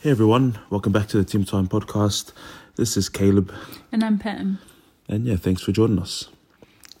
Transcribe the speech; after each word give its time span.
Hey 0.00 0.10
everyone, 0.10 0.58
welcome 0.70 0.92
back 0.92 1.08
to 1.08 1.16
the 1.16 1.24
Team 1.24 1.44
Time 1.44 1.66
podcast. 1.68 2.32
This 2.76 2.96
is 2.96 3.08
Caleb, 3.08 3.52
And 3.90 4.04
I'm 4.04 4.18
Pam. 4.18 4.58
and 5.08 5.24
yeah, 5.24 5.36
thanks 5.36 5.62
for 5.62 5.72
joining 5.72 5.98
us. 5.98 6.28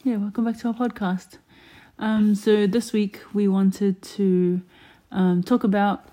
Yeah, 0.04 0.16
welcome 0.16 0.44
back 0.44 0.58
to 0.58 0.68
our 0.68 0.74
podcast. 0.74 1.38
Um, 1.98 2.34
so 2.34 2.66
this 2.66 2.92
week 2.92 3.20
we 3.32 3.46
wanted 3.48 4.02
to 4.02 4.62
um, 5.12 5.42
talk 5.42 5.64
about, 5.64 6.04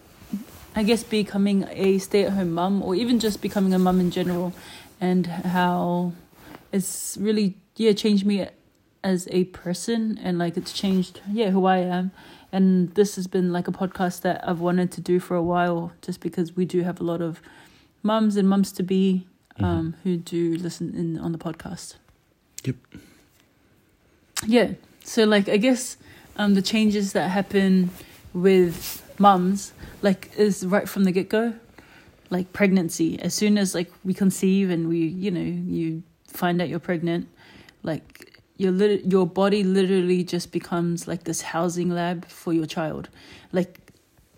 I 0.76 0.84
guess, 0.84 1.04
becoming 1.04 1.66
a 1.72 1.98
stay-at-home 1.98 2.52
mum, 2.52 2.84
or 2.84 2.96
even 2.96 3.20
just 3.20 3.42
becoming 3.42 3.74
a 3.74 3.80
mum 3.80 4.00
in 4.00 4.12
general, 4.12 4.54
and 5.02 5.26
how 5.28 6.14
it's 6.72 7.18
really 7.20 7.58
yeah 7.78 7.94
changed 7.94 8.26
me 8.26 8.48
as 9.04 9.28
a 9.32 9.46
person, 9.46 10.20
and 10.22 10.38
like 10.38 10.56
it's 10.58 10.72
changed 10.74 11.22
yeah 11.32 11.50
who 11.50 11.66
I 11.66 11.78
am. 11.78 12.12
And 12.56 12.96
this 12.96 13.18
has 13.18 13.28
been 13.28 13.52
like 13.52 13.68
a 13.68 13.72
podcast 13.74 14.22
that 14.22 14.48
I've 14.48 14.62
wanted 14.62 14.90
to 14.94 15.02
do 15.02 15.20
for 15.20 15.36
a 15.36 15.44
while, 15.44 15.92
just 16.02 16.22
because 16.22 16.56
we 16.56 16.64
do 16.64 16.84
have 16.84 17.02
a 17.02 17.04
lot 17.04 17.22
of 17.22 17.42
mums 18.02 18.38
and 18.38 18.48
mums 18.48 18.72
to 18.72 18.82
be 18.82 19.28
um, 19.60 19.94
who 20.04 20.16
do 20.16 20.56
listen 20.56 20.96
in 20.96 21.20
on 21.20 21.34
the 21.34 21.38
podcast. 21.38 21.96
Yep. 22.64 22.76
Yeah. 24.48 24.72
So 25.04 25.26
like 25.26 25.50
I 25.50 25.58
guess 25.58 25.98
um 26.38 26.54
the 26.54 26.62
changes 26.62 27.12
that 27.12 27.30
happen 27.30 27.90
with 28.34 29.04
mums 29.20 29.74
like 30.02 30.32
is 30.38 30.66
right 30.66 30.88
from 30.88 31.04
the 31.04 31.12
get 31.12 31.28
go. 31.28 31.56
Like 32.30 32.54
pregnancy. 32.54 33.20
As 33.20 33.34
soon 33.34 33.58
as 33.58 33.76
like 33.76 33.92
we 34.06 34.14
conceive 34.14 34.70
and 34.70 34.88
we 34.88 35.00
you 35.00 35.30
know, 35.30 35.42
you 35.42 36.04
find 36.28 36.62
out 36.62 36.70
you're 36.70 36.80
pregnant, 36.80 37.28
like 37.84 38.35
your 38.58 38.72
lit- 38.72 39.06
your 39.06 39.28
body 39.28 39.64
literally 39.64 40.24
just 40.24 40.52
becomes 40.52 41.08
like 41.08 41.24
this 41.24 41.42
housing 41.42 41.90
lab 41.90 42.26
for 42.26 42.54
your 42.54 42.66
child. 42.66 43.10
Like 43.52 43.80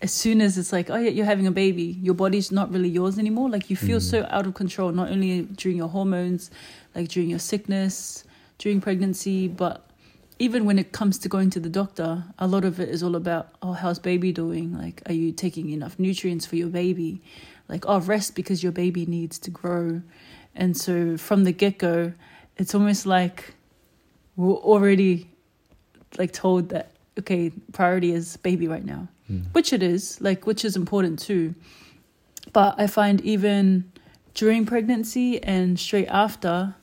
as 0.00 0.12
soon 0.12 0.40
as 0.40 0.56
it's 0.56 0.72
like, 0.72 0.90
oh 0.90 0.96
yeah, 0.96 1.10
you're 1.10 1.26
having 1.26 1.46
a 1.46 1.52
baby, 1.52 1.98
your 2.02 2.14
body's 2.14 2.52
not 2.52 2.70
really 2.72 2.88
yours 2.88 3.18
anymore. 3.18 3.50
Like 3.50 3.68
you 3.70 3.76
feel 3.76 3.98
mm. 3.98 4.02
so 4.02 4.26
out 4.30 4.46
of 4.46 4.54
control, 4.54 4.92
not 4.92 5.10
only 5.10 5.42
during 5.42 5.76
your 5.76 5.88
hormones, 5.88 6.50
like 6.94 7.08
during 7.08 7.28
your 7.28 7.38
sickness, 7.38 8.24
during 8.58 8.80
pregnancy, 8.80 9.48
but 9.48 9.84
even 10.38 10.64
when 10.64 10.78
it 10.78 10.92
comes 10.92 11.18
to 11.18 11.28
going 11.28 11.50
to 11.50 11.60
the 11.60 11.68
doctor, 11.68 12.24
a 12.38 12.46
lot 12.46 12.64
of 12.64 12.78
it 12.78 12.88
is 12.88 13.02
all 13.02 13.16
about, 13.16 13.48
oh, 13.60 13.72
how's 13.72 13.98
baby 13.98 14.30
doing? 14.30 14.76
Like, 14.76 15.02
are 15.06 15.12
you 15.12 15.32
taking 15.32 15.70
enough 15.70 15.98
nutrients 15.98 16.46
for 16.46 16.54
your 16.54 16.68
baby? 16.68 17.20
Like, 17.68 17.84
oh, 17.88 18.00
rest 18.00 18.36
because 18.36 18.62
your 18.62 18.72
baby 18.72 19.04
needs 19.04 19.38
to 19.40 19.50
grow. 19.50 20.00
And 20.54 20.76
so 20.76 21.16
from 21.16 21.42
the 21.42 21.52
get 21.52 21.78
go, 21.78 22.12
it's 22.56 22.74
almost 22.74 23.04
like 23.04 23.54
we're 24.38 24.54
already 24.54 25.28
like 26.16 26.32
told 26.32 26.68
that, 26.70 26.92
okay, 27.18 27.50
priority 27.72 28.12
is 28.12 28.36
baby 28.38 28.68
right 28.68 28.84
now, 28.84 29.08
which 29.52 29.72
it 29.72 29.82
is, 29.82 30.18
like, 30.22 30.46
which 30.46 30.64
is 30.64 30.76
important 30.76 31.18
too. 31.18 31.54
But 32.52 32.76
I 32.78 32.86
find 32.86 33.20
even 33.22 33.92
during 34.34 34.64
pregnancy 34.64 35.42
and 35.42 35.78
straight 35.78 36.06
after, 36.06 36.74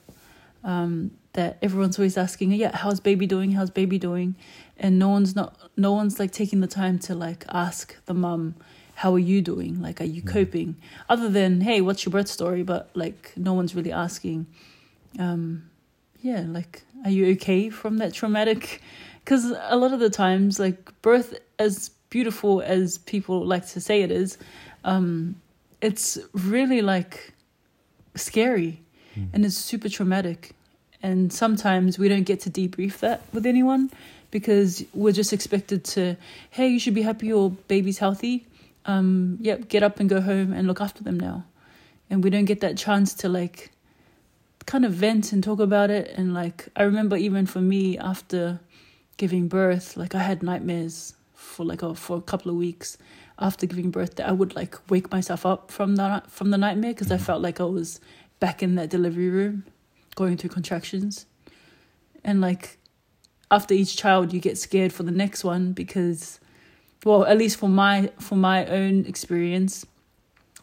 um, 0.64 1.12
that 1.34 1.58
everyone's 1.62 1.98
always 1.98 2.18
asking, 2.18 2.52
yeah, 2.52 2.76
how's 2.76 3.00
baby 3.00 3.26
doing? 3.26 3.52
How's 3.54 3.70
baby 3.70 3.98
doing? 3.98 4.36
And 4.78 5.00
no 5.00 5.10
one's 5.10 5.36
not, 5.36 5.58
no 5.78 5.92
one's 5.94 6.20
like 6.20 6.32
taking 6.32 6.60
the 6.60 6.68
time 6.68 7.00
to 7.00 7.16
like 7.16 7.46
ask 7.50 7.96
the 8.06 8.14
mum, 8.14 8.56
how 8.96 9.14
are 9.14 9.20
you 9.20 9.42
doing? 9.42 9.82
Like, 9.82 10.00
are 10.02 10.06
you 10.06 10.22
coping? 10.22 10.76
Other 11.10 11.30
than, 11.30 11.62
hey, 11.62 11.82
what's 11.82 12.06
your 12.06 12.12
birth 12.12 12.28
story? 12.28 12.64
But 12.64 12.90
like, 12.94 13.32
no 13.38 13.54
one's 13.54 13.76
really 13.76 13.92
asking, 13.92 14.48
um, 15.20 15.70
yeah, 16.26 16.44
like, 16.48 16.82
are 17.04 17.12
you 17.12 17.34
okay 17.34 17.70
from 17.70 18.00
that 18.00 18.12
traumatic? 18.12 18.82
Because 19.24 19.54
a 19.70 19.76
lot 19.76 19.94
of 19.94 20.00
the 20.00 20.10
times, 20.10 20.60
like, 20.60 21.00
birth, 21.04 21.38
as 21.60 21.90
beautiful 22.10 22.62
as 22.62 22.98
people 22.98 23.46
like 23.46 23.68
to 23.68 23.80
say 23.80 24.02
it 24.02 24.10
is, 24.10 24.40
um, 24.84 25.36
it's 25.82 26.18
really 26.34 26.82
like 26.82 27.32
scary 28.16 28.82
and 29.34 29.46
it's 29.46 29.56
super 29.56 29.88
traumatic. 29.88 30.54
And 31.04 31.32
sometimes 31.32 32.00
we 32.00 32.10
don't 32.10 32.24
get 32.24 32.40
to 32.42 32.50
debrief 32.50 33.00
that 33.00 33.22
with 33.32 33.46
anyone 33.46 33.92
because 34.32 34.84
we're 34.96 35.14
just 35.14 35.32
expected 35.32 35.84
to, 35.84 36.18
hey, 36.50 36.68
you 36.70 36.80
should 36.80 36.96
be 36.96 37.04
happy 37.04 37.28
your 37.28 37.52
baby's 37.68 38.00
healthy. 38.00 38.48
Um, 38.88 39.38
yep, 39.42 39.70
get 39.70 39.84
up 39.84 40.00
and 40.00 40.10
go 40.10 40.22
home 40.22 40.54
and 40.54 40.68
look 40.68 40.82
after 40.82 41.04
them 41.04 41.20
now. 41.20 41.46
And 42.10 42.24
we 42.24 42.32
don't 42.32 42.46
get 42.46 42.62
that 42.62 42.78
chance 42.78 43.14
to 43.16 43.30
like 43.30 43.72
kind 44.66 44.86
of 44.86 44.94
vent 44.94 45.32
and 45.32 45.44
talk 45.44 45.60
about 45.60 45.90
it. 45.90 46.12
And 46.16 46.34
like, 46.34 46.70
I 46.76 46.84
remember 46.84 47.18
even 47.18 47.46
for 47.46 47.62
me 47.62 47.98
after 47.98 48.60
giving 49.18 49.48
birth, 49.48 49.96
like 49.96 50.16
I 50.16 50.20
had 50.20 50.44
nightmares 50.44 51.14
for 51.34 51.66
like 51.66 51.82
a, 51.82 51.96
for 51.96 52.18
a 52.18 52.22
couple 52.22 52.52
of 52.52 52.58
weeks 52.58 52.98
after 53.40 53.66
giving 53.66 53.92
birth 53.92 54.16
that 54.16 54.28
I 54.28 54.32
would 54.32 54.56
like 54.56 54.78
wake 54.90 55.12
myself 55.12 55.46
up 55.46 55.72
from 55.72 55.96
the 55.96 56.24
from 56.28 56.52
the 56.52 56.58
nightmare 56.58 56.92
because 56.92 57.12
I 57.12 57.18
felt 57.18 57.42
like 57.42 57.60
I 57.60 57.66
was 57.66 58.00
back 58.40 58.64
in 58.64 58.76
that 58.76 58.90
delivery 58.90 59.30
room 59.30 59.66
going 60.16 60.38
through 60.38 60.52
contractions 60.52 61.26
and 62.24 62.40
like 62.40 62.78
after 63.52 63.74
each 63.74 63.98
child 63.98 64.34
you 64.34 64.40
get 64.40 64.58
scared 64.58 64.94
for 64.94 65.04
the 65.04 65.12
next 65.12 65.44
one 65.44 65.74
because 65.74 66.40
well 67.04 67.26
at 67.26 67.38
least 67.38 67.58
for 67.58 67.70
my 67.70 68.10
for 68.20 68.36
my 68.36 68.66
own 68.68 69.06
experience 69.06 69.86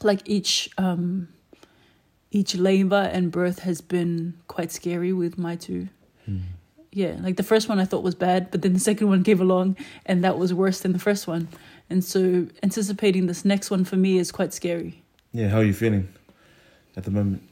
like 0.02 0.20
each 0.24 0.70
um 0.78 1.28
each 2.32 2.56
labor 2.56 3.08
and 3.12 3.30
birth 3.30 3.60
has 3.60 3.80
been 3.80 4.34
quite 4.48 4.72
scary 4.72 5.12
with 5.12 5.38
my 5.38 5.54
two. 5.54 5.88
Hmm. 6.24 6.38
Yeah 6.90 7.16
like 7.20 7.36
the 7.36 7.42
first 7.42 7.70
one 7.70 7.80
i 7.80 7.86
thought 7.86 8.02
was 8.02 8.14
bad 8.14 8.50
but 8.50 8.60
then 8.60 8.74
the 8.74 8.78
second 8.78 9.08
one 9.08 9.24
came 9.24 9.40
along 9.40 9.78
and 10.04 10.22
that 10.24 10.36
was 10.36 10.52
worse 10.52 10.80
than 10.80 10.92
the 10.92 10.98
first 10.98 11.26
one. 11.26 11.48
And 11.88 12.04
so 12.04 12.46
anticipating 12.62 13.26
this 13.26 13.44
next 13.44 13.70
one 13.70 13.84
for 13.84 13.96
me 13.96 14.18
is 14.18 14.32
quite 14.32 14.52
scary. 14.54 15.02
Yeah, 15.32 15.48
how 15.48 15.58
are 15.58 15.64
you 15.64 15.74
feeling 15.74 16.08
at 16.96 17.04
the 17.04 17.10
moment? 17.10 17.42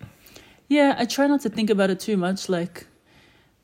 Yeah, 0.68 0.94
I 0.96 1.04
try 1.04 1.26
not 1.26 1.40
to 1.42 1.48
think 1.48 1.68
about 1.68 1.90
it 1.90 1.98
too 2.00 2.16
much, 2.16 2.48
like, 2.48 2.86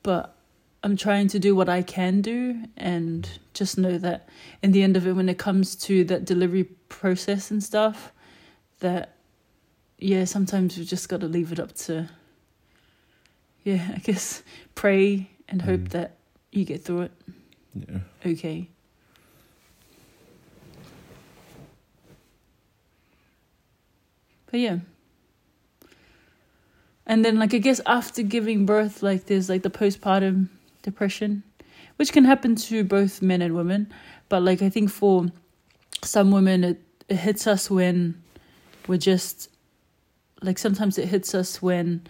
but 0.03 0.35
I'm 0.83 0.97
trying 0.97 1.29
to 1.29 1.39
do 1.39 1.55
what 1.55 1.69
I 1.69 1.81
can 1.81 2.21
do 2.21 2.63
and 2.75 3.27
just 3.53 3.77
know 3.77 3.97
that 3.97 4.27
in 4.61 4.71
the 4.71 4.83
end 4.83 4.97
of 4.97 5.07
it, 5.07 5.13
when 5.13 5.29
it 5.29 5.37
comes 5.37 5.75
to 5.87 6.03
that 6.05 6.25
delivery 6.25 6.65
process 6.89 7.49
and 7.49 7.63
stuff, 7.63 8.11
that, 8.79 9.16
yeah, 9.99 10.25
sometimes 10.25 10.77
we've 10.77 10.87
just 10.87 11.09
got 11.09 11.21
to 11.21 11.27
leave 11.27 11.51
it 11.51 11.59
up 11.59 11.73
to, 11.73 12.09
yeah, 13.63 13.91
I 13.95 13.99
guess 13.99 14.43
pray 14.75 15.29
and 15.47 15.61
hope 15.61 15.81
Mm. 15.81 15.89
that 15.89 16.17
you 16.51 16.65
get 16.65 16.83
through 16.83 17.01
it 17.01 17.11
Yeah. 17.75 17.99
okay. 18.25 18.69
But 24.49 24.59
yeah. 24.59 24.77
And 27.05 27.23
then 27.23 27.37
like 27.39 27.53
I 27.53 27.57
guess 27.59 27.79
after 27.85 28.21
giving 28.23 28.65
birth, 28.65 29.01
like 29.03 29.25
there's 29.25 29.49
like 29.49 29.63
the 29.63 29.69
postpartum 29.69 30.47
depression, 30.81 31.43
which 31.97 32.11
can 32.11 32.25
happen 32.25 32.55
to 32.55 32.83
both 32.83 33.21
men 33.21 33.41
and 33.41 33.55
women. 33.55 33.91
But 34.29 34.43
like 34.43 34.61
I 34.61 34.69
think 34.69 34.89
for 34.89 35.27
some 36.03 36.31
women 36.31 36.63
it, 36.63 36.81
it 37.09 37.15
hits 37.17 37.47
us 37.47 37.69
when 37.69 38.21
we're 38.87 38.97
just 38.97 39.49
like 40.41 40.57
sometimes 40.57 40.97
it 40.97 41.07
hits 41.07 41.33
us 41.33 41.61
when 41.61 42.01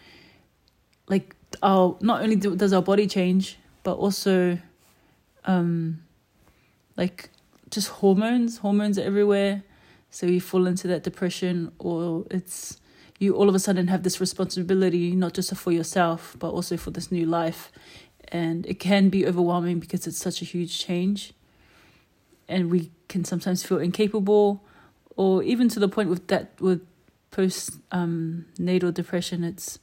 like 1.07 1.35
our 1.63 1.97
not 2.01 2.21
only 2.21 2.35
do, 2.35 2.55
does 2.55 2.73
our 2.73 2.81
body 2.81 3.07
change, 3.07 3.57
but 3.83 3.95
also 3.95 4.57
um 5.45 6.01
like 6.97 7.29
just 7.69 7.89
hormones 7.89 8.57
hormones 8.57 8.97
are 8.97 9.03
everywhere. 9.03 9.63
So 10.09 10.25
you 10.25 10.41
fall 10.41 10.67
into 10.67 10.88
that 10.88 11.03
depression 11.03 11.71
or 11.79 12.25
it's 12.31 12.79
you 13.19 13.35
all 13.35 13.49
of 13.49 13.55
a 13.55 13.59
sudden 13.59 13.88
have 13.88 14.03
this 14.03 14.19
responsibility 14.19 15.15
not 15.15 15.33
just 15.33 15.53
for 15.55 15.71
yourself 15.71 16.35
but 16.39 16.49
also 16.49 16.77
for 16.77 16.91
this 16.91 17.11
new 17.11 17.25
life. 17.25 17.71
And 18.29 18.65
it 18.65 18.79
can 18.79 19.09
be 19.09 19.25
overwhelming 19.25 19.79
because 19.79 20.05
it's 20.05 20.17
such 20.17 20.41
a 20.41 20.45
huge 20.45 20.77
change. 20.77 21.33
And 22.49 22.69
we 22.69 22.91
can 23.07 23.23
sometimes 23.23 23.63
feel 23.63 23.79
incapable 23.79 24.63
or 25.15 25.44
even 25.44 25.69
to 25.69 25.79
the 25.79 25.88
point 25.88 26.09
with 26.09 26.27
that 26.27 26.59
with 26.59 26.81
post 27.31 27.71
um 27.91 28.45
natal 28.57 28.91
depression 28.91 29.44
it's 29.44 29.79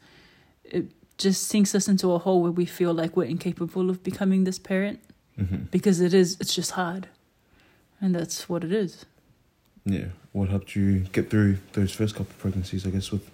it 0.65 0.87
just 1.19 1.47
sinks 1.49 1.75
us 1.75 1.87
into 1.89 2.11
a 2.13 2.19
hole 2.19 2.43
where 2.43 2.51
we 2.53 2.65
feel 2.67 2.93
like 2.93 3.17
we're 3.17 3.25
incapable 3.25 3.91
of 3.91 4.03
becoming 4.03 4.45
this 4.45 4.59
parent 4.59 4.99
hmm 5.37 5.65
because 5.71 6.01
it 6.01 6.13
is 6.15 6.37
it's 6.41 6.55
just 6.55 6.73
hard 6.73 7.09
and 8.01 8.15
that's 8.15 8.49
what 8.49 8.65
it 8.65 8.73
is 8.73 9.05
Yeah. 9.87 10.09
What 10.33 10.49
helped 10.49 10.75
you 10.75 11.01
get 11.13 11.29
through 11.31 11.59
those 11.75 11.93
first 11.93 12.15
couple 12.17 12.33
of 12.35 12.39
pregnancies? 12.39 12.87
I 12.87 12.91
guess 12.91 13.13
with 13.13 13.27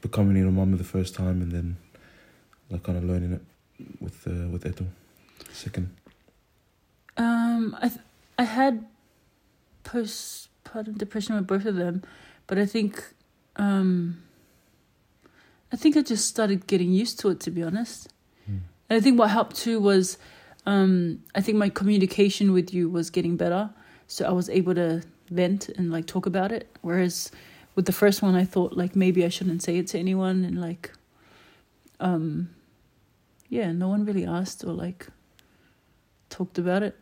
becoming 0.00 0.36
a 0.44 0.50
mum 0.50 0.76
the 0.76 0.84
first 0.84 1.14
time, 1.14 1.40
and 1.40 1.50
then 1.52 1.76
like 2.70 2.82
kind 2.82 2.98
of 2.98 3.04
learning 3.04 3.32
it 3.38 3.42
with 4.00 4.26
uh, 4.26 4.48
with 4.52 4.64
Eto 4.64 4.84
second. 5.52 5.86
um 7.16 7.76
i 7.84 7.88
th- 7.88 8.00
i 8.38 8.44
had 8.58 8.84
postpartum 9.84 10.96
depression 10.98 11.36
with 11.36 11.46
both 11.46 11.66
of 11.66 11.76
them 11.76 12.02
but 12.46 12.58
i 12.58 12.66
think 12.66 13.02
um 13.56 14.22
i 15.72 15.76
think 15.76 15.96
i 15.96 16.02
just 16.02 16.26
started 16.26 16.66
getting 16.66 16.92
used 16.92 17.18
to 17.20 17.28
it 17.30 17.40
to 17.40 17.50
be 17.50 17.62
honest 17.62 18.08
Mm. 18.48 18.60
and 18.90 18.96
i 18.96 19.00
think 19.00 19.18
what 19.18 19.30
helped 19.30 19.56
too 19.56 19.78
was 19.80 20.18
um 20.66 21.20
i 21.34 21.40
think 21.40 21.56
my 21.58 21.68
communication 21.68 22.52
with 22.52 22.74
you 22.74 22.88
was 22.90 23.10
getting 23.10 23.36
better 23.36 23.70
so 24.08 24.24
i 24.26 24.32
was 24.32 24.48
able 24.48 24.74
to 24.74 25.02
vent 25.32 25.68
and 25.70 25.90
like 25.90 26.06
talk 26.06 26.26
about 26.26 26.52
it. 26.52 26.68
Whereas 26.82 27.30
with 27.74 27.86
the 27.86 27.92
first 27.92 28.20
one, 28.22 28.34
I 28.34 28.44
thought 28.44 28.76
like 28.76 28.94
maybe 28.94 29.24
I 29.24 29.30
shouldn't 29.30 29.62
say 29.62 29.78
it 29.78 29.86
to 29.88 29.98
anyone 29.98 30.44
and 30.44 30.60
like, 30.60 30.92
um, 32.00 32.50
yeah, 33.48 33.72
no 33.72 33.88
one 33.88 34.04
really 34.04 34.26
asked 34.26 34.62
or 34.62 34.72
like 34.72 35.06
talked 36.28 36.58
about 36.58 36.82
it. 36.82 36.98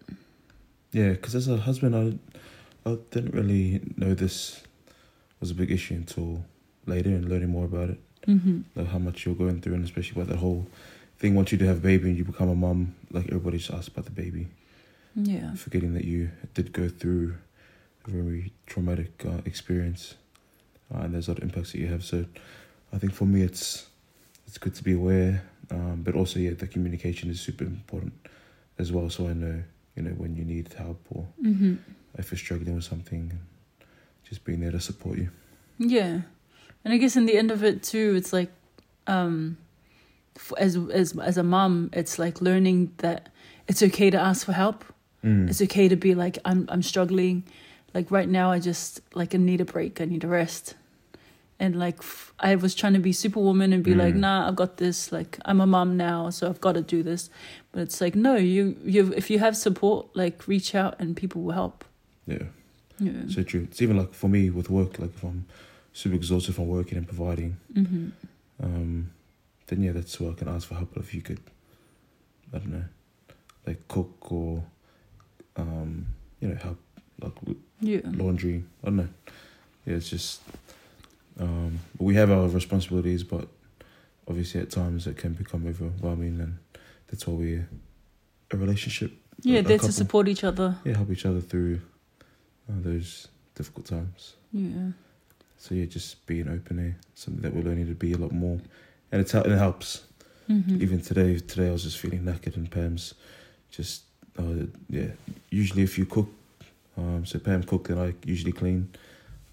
Yeah, 0.93 1.11
because 1.11 1.35
as 1.35 1.49
a 1.49 1.57
husband, 1.57 1.95
I 1.97 2.19
I 2.89 2.99
didn't 3.11 3.35
really 3.35 3.81
know 3.97 4.15
this 4.15 4.63
was 5.41 5.51
a 5.51 5.55
big 5.55 5.71
issue 5.71 5.95
until 5.95 6.45
later 6.87 7.11
and 7.11 7.29
learning 7.29 7.49
more 7.51 7.65
about 7.65 7.91
it, 7.91 8.01
Mm-hmm. 8.27 8.61
like 8.77 8.89
how 8.89 8.99
much 8.99 9.25
you're 9.25 9.35
going 9.35 9.61
through, 9.61 9.75
and 9.75 9.85
especially 9.85 10.21
about 10.21 10.29
that 10.31 10.39
whole 10.39 10.67
thing. 11.19 11.35
Once 11.35 11.51
you 11.53 11.59
do 11.59 11.65
have 11.65 11.79
a 11.79 11.81
baby 11.81 12.09
and 12.11 12.19
you 12.19 12.25
become 12.25 12.49
a 12.51 12.55
mom, 12.55 12.95
like 13.11 13.27
everybody 13.29 13.57
just 13.59 13.71
asks 13.71 13.89
about 13.89 14.05
the 14.05 14.11
baby, 14.11 14.49
Yeah. 15.15 15.55
forgetting 15.55 15.95
that 15.95 16.05
you 16.05 16.31
did 16.55 16.73
go 16.73 16.89
through 16.89 17.37
a 18.07 18.11
very 18.11 18.53
traumatic 18.67 19.25
uh, 19.27 19.41
experience, 19.47 20.15
uh, 20.95 20.99
and 21.01 21.15
there's 21.15 21.29
other 21.29 21.43
impacts 21.43 21.73
that 21.73 21.79
you 21.79 21.87
have. 21.89 22.05
So, 22.05 22.27
I 22.93 22.99
think 22.99 23.13
for 23.15 23.25
me, 23.25 23.43
it's 23.43 23.87
it's 24.47 24.59
good 24.59 24.75
to 24.75 24.85
be 24.85 24.93
aware, 24.93 25.43
um, 25.71 26.03
but 26.03 26.15
also 26.15 26.39
yeah, 26.41 26.51
the 26.55 26.67
communication 26.67 27.31
is 27.31 27.41
super 27.41 27.65
important 27.65 28.13
as 28.79 28.91
well. 28.93 29.09
So 29.11 29.29
I 29.29 29.33
know 29.33 29.63
you 29.97 30.03
know 30.03 30.11
when 30.11 30.37
you 30.37 30.45
need 30.45 30.73
help 30.75 31.01
or 31.11 31.27
Mm-hmm. 31.43 31.75
if 32.19 32.31
you're 32.31 32.39
struggling 32.39 32.75
with 32.75 32.85
something, 32.85 33.33
just 34.31 34.44
being 34.44 34.61
there 34.61 34.71
to 34.73 34.81
support 34.81 35.19
you. 35.19 35.29
Yeah, 35.79 36.23
and 36.85 36.94
I 36.94 36.97
guess 36.97 37.17
in 37.17 37.27
the 37.27 37.37
end 37.37 37.50
of 37.50 37.62
it 37.62 37.82
too, 37.82 38.15
it's 38.17 38.32
like, 38.32 38.50
um, 39.06 39.59
as 40.59 40.77
as 40.77 41.19
as 41.19 41.37
a 41.37 41.43
mom, 41.43 41.91
it's 41.93 42.19
like 42.19 42.41
learning 42.41 42.93
that 42.99 43.29
it's 43.69 43.82
okay 43.82 44.09
to 44.11 44.19
ask 44.19 44.47
for 44.47 44.53
help. 44.53 44.85
Mm. 45.25 45.50
It's 45.50 45.61
okay 45.61 45.88
to 45.88 45.97
be 45.97 46.15
like, 46.15 46.38
I'm 46.47 46.67
I'm 46.71 46.82
struggling. 46.82 47.44
Like 47.93 48.11
right 48.11 48.29
now, 48.29 48.50
I 48.53 48.59
just 48.61 49.00
like 49.15 49.35
I 49.35 49.38
need 49.38 49.61
a 49.61 49.65
break. 49.65 50.00
I 50.00 50.05
need 50.06 50.25
a 50.25 50.29
rest. 50.29 50.75
And 51.59 51.77
like 51.79 51.99
f- 51.99 52.32
I 52.41 52.55
was 52.55 52.75
trying 52.75 52.94
to 52.94 53.00
be 53.00 53.12
superwoman 53.12 53.75
and 53.75 53.85
be 53.85 53.94
like, 53.94 54.15
Mm. 54.15 54.21
nah, 54.21 54.49
I've 54.49 54.56
got 54.56 54.79
this. 54.79 55.12
Like 55.12 55.38
I'm 55.44 55.61
a 55.61 55.67
mom 55.67 55.97
now, 55.97 56.31
so 56.31 56.49
I've 56.49 56.61
got 56.61 56.73
to 56.73 56.81
do 56.82 57.03
this. 57.03 57.29
But 57.73 57.82
it's 57.82 58.00
like, 58.00 58.15
no, 58.15 58.37
you 58.37 58.77
you 58.85 59.12
if 59.15 59.29
you 59.29 59.38
have 59.41 59.56
support, 59.56 60.06
like 60.15 60.47
reach 60.49 60.75
out 60.75 60.94
and 61.00 61.15
people 61.17 61.43
will 61.43 61.53
help. 61.53 61.85
Yeah, 62.27 62.44
Yeah. 63.00 63.12
so 63.29 63.43
true. 63.43 63.62
It's 63.70 63.81
even 63.82 63.97
like 63.97 64.12
for 64.14 64.29
me 64.29 64.50
with 64.50 64.69
work, 64.70 64.99
like 64.99 65.11
if 65.17 65.23
I'm 65.25 65.47
super 65.93 66.14
exhausted 66.14 66.55
from 66.55 66.69
working 66.69 66.99
and 66.99 67.06
providing, 67.06 67.56
hmm 67.75 68.08
um, 68.62 69.11
then 69.69 69.82
yeah, 69.82 69.93
that's 69.93 70.20
where 70.20 70.31
I 70.31 70.35
can 70.35 70.49
ask 70.49 70.69
for 70.69 70.75
help. 70.75 70.93
But 70.94 71.02
if 71.05 71.14
you 71.14 71.23
could, 71.23 71.41
I 72.52 72.58
don't 72.58 72.73
know, 72.73 72.85
like 73.67 73.88
cook 73.88 74.31
or, 74.31 74.62
um, 75.56 76.06
you 76.41 76.49
know, 76.49 76.56
help 76.56 76.79
like 77.23 77.41
with 77.47 77.56
Yeah. 77.81 78.00
laundry. 78.05 78.64
I 78.82 78.87
don't 78.87 78.97
know. 78.97 79.08
Yeah, 79.87 79.94
it's 79.94 80.11
just, 80.11 80.43
um, 81.38 81.79
we 81.99 82.14
have 82.17 82.31
our 82.31 82.49
responsibilities, 82.49 83.23
but 83.25 83.49
obviously 84.29 84.61
at 84.61 84.70
times 84.70 85.06
it 85.06 85.17
can 85.17 85.32
become 85.32 85.67
overwhelming, 85.67 86.38
and 86.41 86.58
that's 87.08 87.26
why 87.26 87.35
we're 87.35 87.69
a 88.50 88.56
relationship. 88.58 89.12
Yeah, 89.43 89.61
a 89.61 89.62
there 89.62 89.79
to 89.79 89.91
support 89.93 90.29
each 90.29 90.44
other. 90.44 90.76
Yeah, 90.85 90.96
help 90.96 91.11
each 91.11 91.25
other 91.25 91.41
through 91.41 91.81
those 92.78 93.28
difficult 93.55 93.87
times. 93.87 94.34
Yeah. 94.52 94.93
So 95.58 95.75
yeah, 95.75 95.84
just 95.87 96.26
being 96.26 96.49
open 96.49 96.78
here, 96.78 96.96
something 97.14 97.43
that 97.43 97.55
we're 97.55 97.62
learning 97.69 97.87
to 97.88 97.94
be 97.94 98.12
a 98.12 98.17
lot 98.19 98.32
more, 98.32 98.58
and 99.12 99.20
it's 99.20 99.32
hel- 99.32 99.44
it 99.46 99.56
helps. 99.58 100.05
hmm 100.46 100.82
Even 100.82 101.00
today, 101.00 101.38
today 101.38 101.69
I 101.69 101.72
was 101.72 101.82
just 101.82 101.99
feeling 101.99 102.22
knackered, 102.22 102.56
and 102.56 102.70
Pam's 102.70 103.14
just 103.70 104.02
uh, 104.38 104.67
yeah. 104.88 105.08
Usually, 105.50 105.82
if 105.82 105.99
you 105.99 106.06
cook, 106.06 106.28
um, 106.96 107.26
so 107.26 107.38
Pam 107.38 107.62
cooked 107.62 107.90
and 107.90 108.00
I 108.00 108.14
usually 108.25 108.52
clean, 108.52 108.88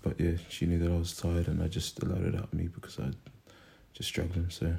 but 0.02 0.20
yeah, 0.20 0.38
she 0.50 0.66
knew 0.66 0.80
that 0.80 0.92
I 0.92 0.98
was 0.98 1.16
tired, 1.16 1.48
and 1.48 1.62
I 1.62 1.68
just 1.68 2.02
allowed 2.02 2.24
it 2.26 2.32
to 2.32 2.38
help 2.38 2.54
me 2.54 2.68
because 2.68 3.00
I 3.00 3.10
just 3.94 4.08
struggling. 4.10 4.50
So 4.50 4.74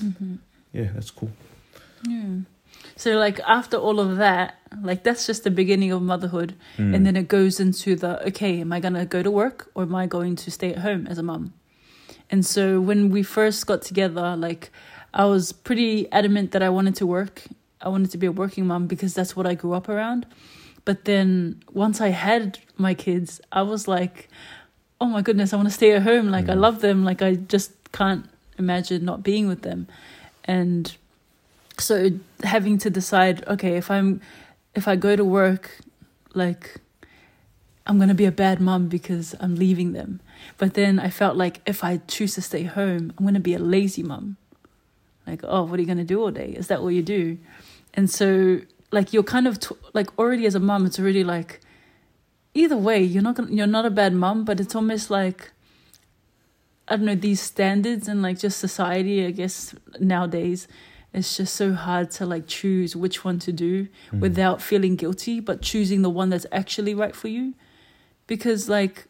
hmm 0.00 0.36
yeah, 0.72 0.88
that's 0.94 1.10
cool. 1.10 1.30
Yeah. 2.08 2.38
So 2.96 3.16
like 3.18 3.40
after 3.46 3.76
all 3.76 3.98
of 4.00 4.16
that, 4.18 4.54
like 4.82 5.02
that's 5.02 5.26
just 5.26 5.44
the 5.44 5.50
beginning 5.50 5.90
of 5.92 6.00
motherhood, 6.02 6.54
Mm. 6.78 6.94
and 6.94 7.06
then 7.06 7.16
it 7.16 7.28
goes 7.28 7.58
into 7.60 7.96
the 7.96 8.24
okay, 8.28 8.60
am 8.60 8.72
I 8.72 8.80
gonna 8.80 9.04
go 9.06 9.22
to 9.22 9.30
work 9.30 9.70
or 9.74 9.82
am 9.82 9.94
I 9.94 10.06
going 10.06 10.36
to 10.36 10.50
stay 10.50 10.72
at 10.72 10.78
home 10.78 11.06
as 11.08 11.18
a 11.18 11.22
mum? 11.22 11.52
And 12.30 12.44
so 12.46 12.80
when 12.80 13.10
we 13.10 13.22
first 13.22 13.66
got 13.66 13.82
together, 13.82 14.36
like 14.36 14.70
I 15.12 15.24
was 15.26 15.52
pretty 15.52 16.10
adamant 16.12 16.50
that 16.52 16.62
I 16.62 16.68
wanted 16.70 16.94
to 16.96 17.06
work. 17.06 17.42
I 17.80 17.88
wanted 17.88 18.10
to 18.12 18.18
be 18.18 18.26
a 18.26 18.32
working 18.32 18.66
mum 18.66 18.86
because 18.86 19.12
that's 19.14 19.36
what 19.36 19.46
I 19.46 19.54
grew 19.54 19.74
up 19.74 19.88
around. 19.88 20.26
But 20.84 21.04
then 21.04 21.62
once 21.72 22.00
I 22.00 22.08
had 22.08 22.58
my 22.76 22.94
kids, 22.94 23.40
I 23.52 23.62
was 23.62 23.86
like, 23.88 24.28
oh 25.00 25.06
my 25.06 25.22
goodness, 25.22 25.52
I 25.52 25.56
want 25.56 25.68
to 25.68 25.74
stay 25.74 25.92
at 25.92 26.02
home. 26.02 26.30
Like 26.30 26.48
I 26.48 26.54
Mm. 26.54 26.60
love 26.60 26.80
them. 26.80 27.04
Like 27.04 27.22
I 27.22 27.34
just 27.34 27.72
can't 27.92 28.24
imagine 28.58 29.04
not 29.04 29.22
being 29.22 29.46
with 29.48 29.62
them. 29.62 29.86
And 30.44 30.96
so 31.78 32.10
having 32.42 32.78
to 32.78 32.90
decide, 32.90 33.46
okay, 33.48 33.76
if 33.76 33.90
I'm 33.90 34.20
if 34.74 34.88
I 34.88 34.96
go 34.96 35.16
to 35.16 35.24
work, 35.24 35.78
like 36.34 36.76
I'm 37.86 37.98
gonna 37.98 38.14
be 38.14 38.24
a 38.24 38.32
bad 38.32 38.60
mom 38.60 38.88
because 38.88 39.34
I'm 39.40 39.54
leaving 39.56 39.92
them. 39.92 40.20
But 40.58 40.74
then 40.74 40.98
I 40.98 41.10
felt 41.10 41.36
like 41.36 41.60
if 41.66 41.84
I 41.84 41.98
choose 42.08 42.34
to 42.34 42.42
stay 42.42 42.64
home, 42.64 43.12
I'm 43.16 43.24
gonna 43.24 43.40
be 43.40 43.54
a 43.54 43.58
lazy 43.58 44.02
mom. 44.02 44.36
Like, 45.26 45.40
oh, 45.44 45.64
what 45.64 45.78
are 45.78 45.82
you 45.82 45.88
gonna 45.88 46.04
do 46.04 46.20
all 46.22 46.30
day? 46.30 46.50
Is 46.50 46.68
that 46.68 46.82
what 46.82 46.90
you 46.90 47.02
do? 47.02 47.38
And 47.94 48.10
so, 48.10 48.60
like, 48.90 49.12
you're 49.12 49.22
kind 49.22 49.46
of 49.46 49.60
t- 49.60 49.76
like 49.92 50.16
already 50.18 50.46
as 50.46 50.54
a 50.54 50.60
mom, 50.60 50.86
it's 50.86 50.98
already 50.98 51.24
like 51.24 51.60
either 52.54 52.76
way, 52.76 53.02
you're 53.02 53.22
not 53.22 53.36
gonna, 53.36 53.50
you're 53.50 53.66
not 53.66 53.84
a 53.84 53.90
bad 53.90 54.14
mom, 54.14 54.44
but 54.44 54.60
it's 54.60 54.74
almost 54.74 55.10
like 55.10 55.50
I 56.86 56.96
don't 56.96 57.06
know 57.06 57.14
these 57.14 57.40
standards 57.40 58.08
and 58.08 58.22
like 58.22 58.38
just 58.38 58.58
society. 58.58 59.26
I 59.26 59.30
guess 59.30 59.74
nowadays, 60.00 60.68
it's 61.14 61.36
just 61.36 61.54
so 61.54 61.72
hard 61.74 62.10
to 62.12 62.26
like 62.26 62.46
choose 62.46 62.94
which 62.96 63.24
one 63.24 63.38
to 63.40 63.52
do 63.52 63.88
Mm. 64.12 64.20
without 64.20 64.60
feeling 64.60 64.96
guilty, 64.96 65.40
but 65.40 65.62
choosing 65.62 66.02
the 66.02 66.10
one 66.10 66.28
that's 66.30 66.46
actually 66.52 66.94
right 66.94 67.14
for 67.14 67.28
you. 67.28 67.54
Because 68.26 68.68
like 68.68 69.06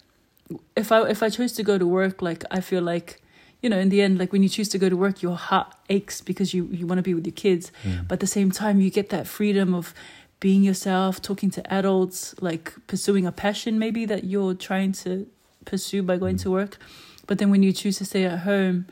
if 0.77 0.93
I 0.93 1.03
if 1.09 1.23
I 1.23 1.29
chose 1.31 1.53
to 1.53 1.62
go 1.62 1.79
to 1.79 1.87
work, 1.87 2.21
like 2.23 2.45
I 2.51 2.61
feel 2.61 2.83
like, 2.83 3.23
you 3.62 3.71
know, 3.71 3.79
in 3.79 3.89
the 3.89 4.03
end, 4.03 4.19
like 4.19 4.33
when 4.33 4.43
you 4.43 4.49
choose 4.49 4.69
to 4.71 4.79
go 4.79 4.89
to 4.89 4.97
work, 4.97 5.23
your 5.23 5.37
heart 5.37 5.69
aches 5.89 6.21
because 6.21 6.53
you, 6.55 6.67
you 6.71 6.87
want 6.87 6.99
to 6.99 7.03
be 7.03 7.15
with 7.15 7.27
your 7.27 7.33
kids. 7.35 7.73
Mm. 7.83 8.09
But 8.09 8.15
at 8.15 8.21
the 8.21 8.27
same 8.27 8.50
time 8.50 8.81
you 8.81 8.91
get 8.91 9.09
that 9.11 9.27
freedom 9.27 9.75
of 9.75 9.95
being 10.41 10.62
yourself, 10.62 11.23
talking 11.23 11.50
to 11.53 11.73
adults, 11.73 12.35
like 12.41 12.75
pursuing 12.87 13.25
a 13.27 13.33
passion 13.33 13.79
maybe 13.79 14.05
that 14.05 14.25
you're 14.25 14.55
trying 14.55 14.93
to 15.05 15.27
pursue 15.65 16.03
by 16.03 16.17
going 16.19 16.37
Mm. 16.37 16.43
to 16.43 16.50
work. 16.50 16.77
But 17.26 17.38
then 17.38 17.50
when 17.50 17.62
you 17.62 17.73
choose 17.73 17.97
to 17.99 18.05
stay 18.05 18.25
at 18.25 18.40
home, 18.40 18.85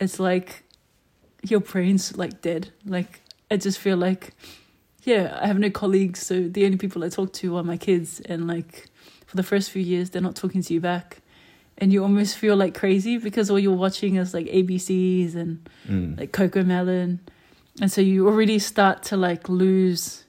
it's 0.00 0.18
like 0.18 0.64
your 1.50 1.60
brain's 1.60 2.16
like 2.16 2.42
dead. 2.42 2.70
Like 2.84 3.20
I 3.50 3.56
just 3.56 3.78
feel 3.78 3.96
like 3.96 4.34
yeah, 5.04 5.38
I 5.40 5.46
have 5.46 5.58
no 5.58 5.70
colleagues, 5.70 6.20
so 6.26 6.48
the 6.48 6.64
only 6.64 6.76
people 6.78 7.04
I 7.04 7.08
talk 7.08 7.32
to 7.34 7.56
are 7.56 7.62
my 7.62 7.76
kids 7.76 8.20
and 8.20 8.48
like 8.48 8.88
for 9.26 9.36
the 9.36 9.42
first 9.44 9.70
few 9.70 9.82
years 9.82 10.10
they're 10.10 10.22
not 10.22 10.34
talking 10.36 10.62
to 10.62 10.74
you 10.74 10.80
back. 10.80 11.22
And 11.78 11.92
you 11.92 12.02
almost 12.02 12.36
feel 12.38 12.56
like 12.56 12.74
crazy 12.74 13.18
because 13.18 13.50
all 13.50 13.58
you're 13.58 13.76
watching 13.76 14.16
is 14.16 14.32
like 14.34 14.46
ABCs 14.46 15.34
and 15.34 15.68
Mm. 15.88 16.18
like 16.18 16.32
CoComelon. 16.32 17.18
And 17.80 17.92
so 17.92 18.00
you 18.00 18.26
already 18.26 18.58
start 18.58 19.02
to 19.04 19.16
like 19.16 19.48
lose 19.48 20.24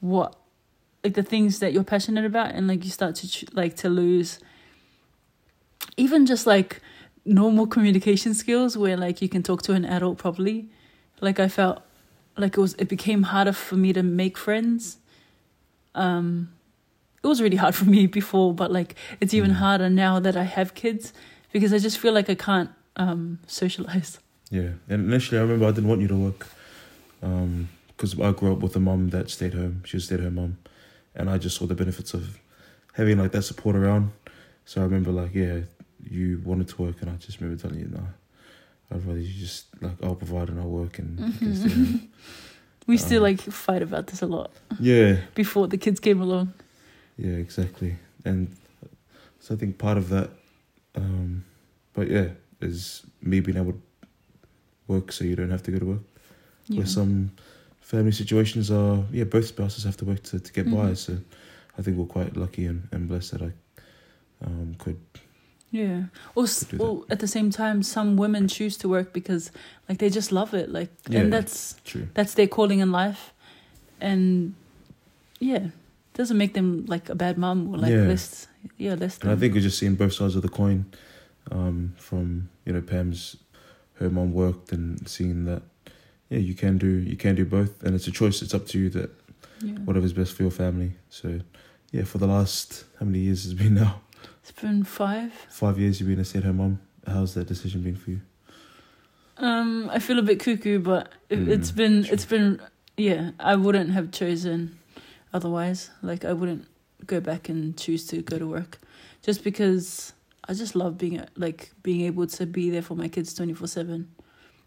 what 0.00 0.36
like 1.02 1.14
the 1.14 1.22
things 1.22 1.58
that 1.60 1.72
you're 1.72 1.82
passionate 1.82 2.24
about 2.26 2.54
and 2.54 2.68
like 2.68 2.84
you 2.84 2.90
start 2.90 3.14
to 3.16 3.46
like 3.54 3.74
to 3.76 3.88
lose 3.88 4.38
even 5.96 6.26
just 6.26 6.46
like 6.46 6.80
normal 7.24 7.66
communication 7.66 8.34
skills 8.34 8.76
where 8.76 8.96
like 8.96 9.22
you 9.22 9.28
can 9.28 9.42
talk 9.42 9.62
to 9.62 9.72
an 9.72 9.84
adult 9.84 10.18
properly. 10.18 10.68
Like 11.20 11.38
I 11.38 11.48
felt 11.48 11.82
like 12.36 12.56
it 12.56 12.60
was 12.60 12.74
it 12.74 12.88
became 12.88 13.24
harder 13.24 13.52
for 13.52 13.76
me 13.76 13.92
to 13.92 14.02
make 14.02 14.36
friends. 14.38 14.98
Um 15.94 16.52
it 17.22 17.26
was 17.28 17.40
really 17.40 17.56
hard 17.56 17.74
for 17.80 17.84
me 17.84 18.06
before, 18.06 18.52
but 18.54 18.72
like 18.72 18.94
it's 19.20 19.34
even 19.34 19.50
Mm. 19.52 19.56
harder 19.56 19.88
now 19.90 20.18
that 20.20 20.36
I 20.36 20.44
have 20.44 20.74
kids 20.74 21.12
because 21.52 21.72
I 21.72 21.78
just 21.78 21.98
feel 21.98 22.12
like 22.12 22.28
I 22.30 22.34
can't 22.34 22.70
um 22.96 23.38
socialize. 23.46 24.18
Yeah, 24.50 24.70
and 24.88 25.06
initially 25.10 25.38
I 25.38 25.42
remember 25.42 25.66
I 25.66 25.70
didn't 25.70 25.88
want 25.88 26.00
you 26.00 26.08
to 26.08 26.16
work, 26.16 26.46
Um 27.22 27.68
because 27.96 28.18
I 28.18 28.32
grew 28.32 28.52
up 28.52 28.58
with 28.62 28.74
a 28.74 28.80
mom 28.80 29.10
that 29.10 29.30
stayed 29.30 29.54
home. 29.54 29.82
She 29.84 29.96
was 29.96 30.04
a 30.04 30.06
stay-at-home 30.06 30.34
mum, 30.34 30.56
and 31.14 31.30
I 31.30 31.38
just 31.38 31.56
saw 31.56 31.66
the 31.66 31.74
benefits 31.76 32.14
of 32.14 32.40
having 32.94 33.18
like 33.18 33.30
that 33.32 33.42
support 33.42 33.76
around. 33.76 34.10
So 34.64 34.80
I 34.80 34.84
remember 34.84 35.12
like, 35.12 35.32
yeah, 35.34 35.60
you 36.10 36.40
wanted 36.44 36.68
to 36.68 36.82
work, 36.82 36.96
and 37.02 37.10
I 37.10 37.16
just 37.16 37.40
remember 37.40 37.60
telling 37.62 37.80
you, 37.80 37.88
no, 37.88 38.02
I'd 38.90 39.04
rather 39.06 39.20
you 39.20 39.32
just 39.40 39.66
like 39.80 39.96
I'll 40.02 40.14
provide 40.16 40.48
and 40.48 40.60
I'll 40.60 40.68
work 40.68 40.98
and 40.98 41.18
you 41.18 41.38
can 41.38 41.54
stay 41.54 41.68
home. 41.70 42.08
We 42.88 42.96
still 42.96 43.18
Um, 43.18 43.30
like 43.30 43.40
fight 43.40 43.80
about 43.82 44.08
this 44.08 44.22
a 44.22 44.26
lot 44.26 44.50
yeah, 44.80 45.16
before 45.36 45.68
the 45.68 45.78
kids 45.78 46.00
came 46.00 46.20
along. 46.20 46.52
yeah, 47.16 47.36
exactly. 47.36 47.94
And 48.24 48.48
so 49.40 49.54
I 49.54 49.58
think 49.58 49.78
part 49.78 49.96
of 49.98 50.08
that, 50.08 50.30
um, 50.96 51.44
but 51.94 52.08
yeah, 52.10 52.30
is 52.60 53.06
me 53.20 53.38
being 53.40 53.56
able 53.56 53.72
to 53.72 53.80
work 54.88 55.12
so 55.12 55.24
you 55.24 55.36
don't 55.36 55.50
have 55.50 55.62
to 55.62 55.70
go 55.70 55.78
to 55.78 55.86
work. 55.86 56.02
Yeah. 56.66 56.78
where 56.78 56.86
some 56.86 57.30
family 57.80 58.12
situations 58.12 58.70
are 58.70 59.04
yeah 59.12 59.24
both 59.24 59.46
spouses 59.46 59.84
have 59.84 59.96
to 59.98 60.04
work 60.04 60.22
to, 60.24 60.38
to 60.40 60.52
get 60.52 60.66
by 60.66 60.90
Mhm. 60.92 60.96
so 60.96 61.12
i 61.78 61.82
think 61.82 61.96
we're 61.98 62.06
quite 62.18 62.36
lucky 62.36 62.66
and, 62.66 62.88
and 62.92 63.08
blessed 63.08 63.32
that 63.32 63.42
i 63.42 63.52
um, 64.46 64.74
could 64.78 65.00
Yeah. 65.72 66.02
Or, 66.34 66.44
s- 66.44 66.60
Could 66.64 66.70
do 66.70 66.76
that. 66.78 66.84
or 66.84 67.04
at 67.10 67.18
the 67.20 67.26
same 67.26 67.50
time, 67.50 67.82
some 67.82 68.16
women 68.16 68.46
choose 68.46 68.76
to 68.78 68.88
work 68.88 69.12
because 69.12 69.50
like 69.88 69.98
they 69.98 70.10
just 70.10 70.30
love 70.30 70.52
it. 70.54 70.68
Like, 70.70 70.90
Yeah. 71.08 71.20
and 71.20 71.32
that's 71.32 71.76
true. 71.84 72.06
that's 72.14 72.34
their 72.34 72.46
calling 72.46 72.80
in 72.80 72.92
life, 72.92 73.32
and 74.00 74.54
yeah, 75.40 75.68
doesn't 76.14 76.36
make 76.36 76.52
them 76.54 76.84
like 76.86 77.08
a 77.08 77.14
bad 77.14 77.38
mom 77.38 77.74
or 77.74 77.78
like 77.78 77.90
Yeah. 77.92 78.06
less. 78.06 78.46
Yeah, 78.78 78.94
less. 78.94 79.18
And 79.22 79.30
I 79.30 79.36
think 79.36 79.54
we're 79.54 79.60
just 79.62 79.78
seeing 79.78 79.94
both 79.96 80.12
sides 80.12 80.36
of 80.36 80.42
the 80.42 80.48
coin. 80.48 80.84
Um, 81.50 81.94
from 81.96 82.48
you 82.66 82.72
know 82.72 82.80
Pam's, 82.82 83.36
her 83.94 84.08
mom 84.10 84.32
worked 84.32 84.70
and 84.72 85.08
seeing 85.08 85.44
that, 85.46 85.62
yeah, 86.30 86.38
you 86.38 86.54
can 86.54 86.78
do 86.78 86.86
you 86.86 87.16
can 87.16 87.34
do 87.34 87.44
both, 87.44 87.82
and 87.82 87.94
it's 87.96 88.06
a 88.06 88.12
choice. 88.12 88.42
It's 88.42 88.54
up 88.54 88.66
to 88.68 88.78
you 88.78 88.90
that 88.90 89.10
yeah. 89.60 89.72
whatever's 89.86 90.12
best 90.12 90.34
for 90.34 90.42
your 90.44 90.52
family. 90.52 90.92
So, 91.10 91.40
yeah, 91.90 92.04
for 92.04 92.18
the 92.18 92.26
last 92.28 92.84
how 93.00 93.06
many 93.06 93.20
years 93.20 93.42
has 93.44 93.52
it 93.52 93.58
been 93.58 93.74
now? 93.74 94.00
It's 94.42 94.52
been 94.52 94.82
five. 94.84 95.32
Five 95.50 95.78
years 95.78 96.00
you've 96.00 96.08
been 96.08 96.18
a 96.18 96.24
stay-at-home 96.24 96.56
mom. 96.56 96.80
How's 97.06 97.34
that 97.34 97.46
decision 97.46 97.82
been 97.82 97.96
for 97.96 98.10
you? 98.10 98.20
Um, 99.38 99.88
I 99.90 99.98
feel 99.98 100.18
a 100.18 100.22
bit 100.22 100.40
cuckoo, 100.40 100.78
but 100.78 101.10
it, 101.28 101.38
Mm, 101.38 101.48
it's 101.48 101.70
been 101.70 102.04
sure. 102.04 102.14
it's 102.14 102.24
been 102.26 102.60
yeah. 102.96 103.30
I 103.40 103.56
wouldn't 103.56 103.90
have 103.90 104.10
chosen 104.12 104.78
otherwise. 105.32 105.90
Like 106.02 106.24
I 106.24 106.32
wouldn't 106.32 106.66
go 107.06 107.20
back 107.20 107.48
and 107.48 107.76
choose 107.76 108.06
to 108.08 108.20
go 108.22 108.38
to 108.38 108.46
work, 108.46 108.78
just 109.22 109.42
because 109.42 110.12
I 110.48 110.54
just 110.54 110.76
love 110.76 110.98
being 110.98 111.24
like 111.36 111.70
being 111.82 112.02
able 112.02 112.26
to 112.26 112.46
be 112.46 112.70
there 112.70 112.82
for 112.82 112.94
my 112.94 113.08
kids 113.08 113.32
twenty 113.34 113.54
four 113.54 113.66
seven, 113.66 114.10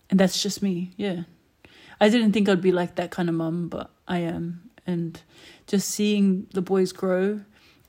and 0.09 0.19
that's 0.19 0.41
just 0.41 0.61
me. 0.63 0.91
Yeah, 0.97 1.23
I 2.01 2.09
didn't 2.09 2.31
think 2.33 2.49
I'd 2.49 2.61
be 2.61 2.71
like 2.71 2.95
that 2.95 3.11
kind 3.11 3.29
of 3.29 3.35
mum, 3.35 3.69
but 3.69 3.91
I 4.07 4.19
am, 4.19 4.69
and 4.87 5.21
just 5.67 5.89
seeing 5.89 6.47
the 6.53 6.61
boys 6.61 6.91
grow, 6.91 7.41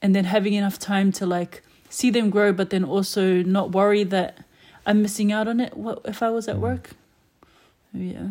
and 0.02 0.14
then 0.14 0.24
having 0.24 0.52
enough 0.54 0.78
time 0.78 1.10
to 1.12 1.26
like 1.26 1.62
see 1.96 2.10
them 2.10 2.28
grow, 2.28 2.52
but 2.52 2.68
then 2.68 2.84
also 2.84 3.42
not 3.42 3.72
worry 3.72 4.04
that 4.04 4.44
I'm 4.84 5.00
missing 5.00 5.32
out 5.32 5.48
on 5.48 5.60
it. 5.60 5.74
What 5.76 6.02
if 6.04 6.22
I 6.22 6.28
was 6.30 6.46
at 6.46 6.56
Mm. 6.56 6.60
work? 6.68 6.90
Yeah. 7.94 8.28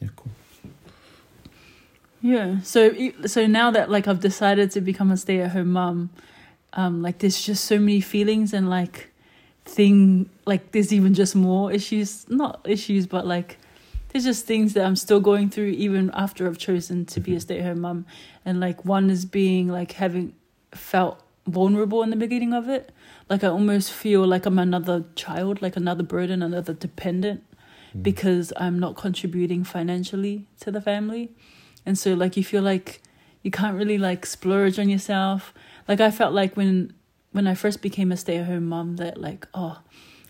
Yeah, 0.00 0.08
cool. 0.16 0.32
Yeah. 2.20 2.60
So 2.62 2.80
so 3.26 3.46
now 3.46 3.70
that 3.70 3.90
like 3.90 4.06
I've 4.06 4.20
decided 4.20 4.70
to 4.72 4.80
become 4.80 5.10
a 5.10 5.16
stay 5.16 5.40
at 5.40 5.52
home 5.52 5.72
mom, 5.72 6.10
um, 6.74 7.00
like 7.00 7.18
there's 7.20 7.40
just 7.40 7.64
so 7.64 7.78
many 7.78 8.00
feelings 8.00 8.52
and 8.52 8.68
like 8.68 9.10
thing 9.64 10.28
like 10.44 10.72
there's 10.72 10.92
even 10.92 11.14
just 11.14 11.34
more 11.34 11.72
issues. 11.72 12.28
Not 12.28 12.60
issues, 12.64 13.06
but 13.06 13.26
like 13.26 13.56
there's 14.10 14.24
just 14.24 14.46
things 14.46 14.74
that 14.74 14.84
I'm 14.84 14.96
still 14.96 15.20
going 15.20 15.48
through 15.48 15.72
even 15.86 16.10
after 16.12 16.46
I've 16.46 16.58
chosen 16.58 17.06
to 17.06 17.20
be 17.20 17.32
a 17.32 17.36
Mhm. 17.38 17.42
stay 17.42 17.58
at 17.60 17.66
home 17.66 17.80
mom. 17.80 18.04
And 18.44 18.60
like 18.60 18.84
one 18.84 19.10
is 19.10 19.24
being 19.24 19.68
like 19.68 19.92
having 19.92 20.34
felt 20.72 21.22
vulnerable 21.48 22.02
in 22.02 22.10
the 22.10 22.16
beginning 22.16 22.52
of 22.52 22.68
it. 22.68 22.92
Like 23.28 23.42
I 23.44 23.48
almost 23.48 23.90
feel 23.92 24.26
like 24.26 24.46
I'm 24.46 24.58
another 24.58 25.04
child, 25.16 25.62
like 25.62 25.76
another 25.76 26.02
burden, 26.02 26.42
another 26.42 26.74
dependent 26.74 27.42
Mm. 27.96 28.02
because 28.02 28.52
I'm 28.58 28.78
not 28.78 28.96
contributing 28.96 29.64
financially 29.64 30.46
to 30.60 30.70
the 30.70 30.80
family. 30.82 31.30
And 31.86 31.96
so 31.98 32.12
like 32.12 32.36
you 32.36 32.44
feel 32.44 32.62
like 32.62 33.00
you 33.42 33.50
can't 33.50 33.76
really 33.78 33.96
like 33.96 34.26
splurge 34.26 34.78
on 34.78 34.90
yourself. 34.90 35.54
Like 35.88 35.98
I 36.00 36.10
felt 36.10 36.34
like 36.34 36.54
when 36.54 36.92
when 37.32 37.46
I 37.46 37.54
first 37.54 37.80
became 37.80 38.12
a 38.12 38.16
stay-at-home 38.16 38.66
mom 38.66 38.96
that 38.96 39.18
like 39.18 39.46
oh 39.54 39.78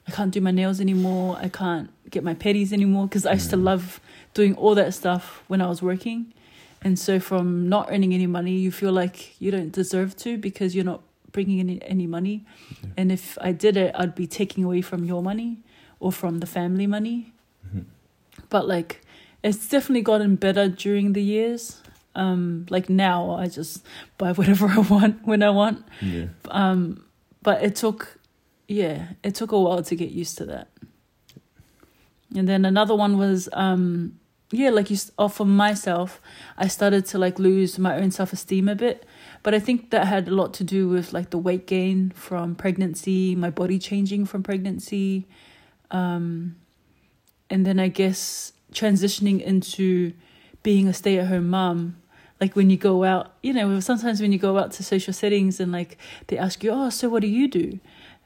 I 0.06 0.10
can't 0.12 0.30
do 0.32 0.40
my 0.40 0.52
nails 0.52 0.80
anymore. 0.80 1.36
I 1.40 1.48
can't 1.48 1.90
get 2.10 2.22
my 2.22 2.34
petties 2.34 2.72
anymore 2.72 3.08
because 3.08 3.26
I 3.26 3.32
used 3.32 3.50
to 3.50 3.56
Mm. 3.56 3.64
love 3.64 4.00
doing 4.34 4.54
all 4.54 4.74
that 4.76 4.94
stuff 4.94 5.42
when 5.48 5.60
I 5.60 5.66
was 5.68 5.82
working. 5.82 6.32
And 6.80 6.96
so 6.96 7.18
from 7.18 7.68
not 7.68 7.88
earning 7.90 8.14
any 8.14 8.28
money, 8.28 8.52
you 8.52 8.70
feel 8.70 8.92
like 8.92 9.34
you 9.40 9.50
don't 9.50 9.72
deserve 9.72 10.14
to 10.18 10.38
because 10.38 10.76
you're 10.76 10.84
not 10.94 11.02
bringing 11.32 11.60
any 11.60 11.78
any 11.82 12.06
money. 12.06 12.44
Yeah. 12.82 12.90
And 12.96 13.12
if 13.12 13.36
I 13.40 13.52
did 13.52 13.76
it, 13.76 13.94
I'd 13.94 14.14
be 14.14 14.26
taking 14.26 14.64
away 14.64 14.80
from 14.82 15.04
your 15.04 15.22
money 15.22 15.58
or 16.00 16.12
from 16.12 16.38
the 16.40 16.46
family 16.46 16.86
money 16.86 17.32
Mhm. 17.66 17.84
but 18.50 18.68
like 18.68 19.00
it's 19.42 19.68
definitely 19.68 20.02
gotten 20.02 20.36
better 20.36 20.68
during 20.68 21.12
the 21.12 21.22
years 21.22 21.82
um 22.14 22.66
like 22.70 22.88
now 22.88 23.32
i 23.32 23.46
just 23.48 23.84
buy 24.16 24.32
whatever 24.38 24.66
i 24.68 24.78
want 24.78 25.16
when 25.26 25.42
i 25.42 25.50
want 25.50 25.84
Yeah. 26.00 26.26
um 26.50 27.02
but 27.42 27.62
it 27.62 27.74
took 27.76 28.18
yeah 28.68 29.08
it 29.22 29.34
took 29.34 29.50
a 29.52 29.58
while 29.60 29.82
to 29.82 29.94
get 29.96 30.10
used 30.22 30.38
to 30.38 30.44
that 30.46 30.68
and 32.36 32.48
then 32.48 32.64
another 32.64 32.94
one 32.94 33.18
was 33.18 33.48
um 33.52 34.18
yeah 34.52 34.70
like 34.70 34.90
you 34.90 34.96
s- 34.96 35.10
oh, 35.18 35.28
for 35.28 35.44
myself 35.46 36.20
i 36.56 36.68
started 36.68 37.04
to 37.06 37.18
like 37.18 37.38
lose 37.38 37.78
my 37.78 37.96
own 38.00 38.10
self-esteem 38.10 38.68
a 38.68 38.74
bit 38.74 39.04
but 39.42 39.54
i 39.54 39.58
think 39.58 39.90
that 39.90 40.06
had 40.06 40.28
a 40.28 40.34
lot 40.34 40.52
to 40.54 40.64
do 40.64 40.88
with 40.88 41.12
like 41.12 41.30
the 41.30 41.38
weight 41.38 41.66
gain 41.66 42.10
from 42.14 42.54
pregnancy 42.54 43.34
my 43.34 43.50
body 43.50 43.78
changing 43.78 44.24
from 44.26 44.42
pregnancy 44.42 45.26
um 45.90 46.56
and 47.50 47.64
then 47.66 47.78
i 47.78 47.88
guess 47.88 48.52
transitioning 48.72 49.40
into 49.40 50.12
being 50.62 50.88
a 50.88 50.92
stay-at-home 50.92 51.48
mom. 51.48 51.96
Like 52.40 52.54
when 52.54 52.68
you 52.70 52.76
go 52.76 53.02
out 53.04 53.32
you 53.42 53.52
know 53.52 53.80
sometimes 53.80 54.20
when 54.20 54.30
you 54.30 54.38
go 54.38 54.58
out 54.58 54.70
to 54.72 54.82
social 54.84 55.12
settings 55.14 55.58
and 55.58 55.72
like 55.72 55.96
they 56.28 56.36
ask 56.38 56.62
you 56.62 56.70
oh 56.70 56.90
so 56.90 57.08
what 57.08 57.22
do 57.22 57.28
you 57.28 57.48
do? 57.48 57.80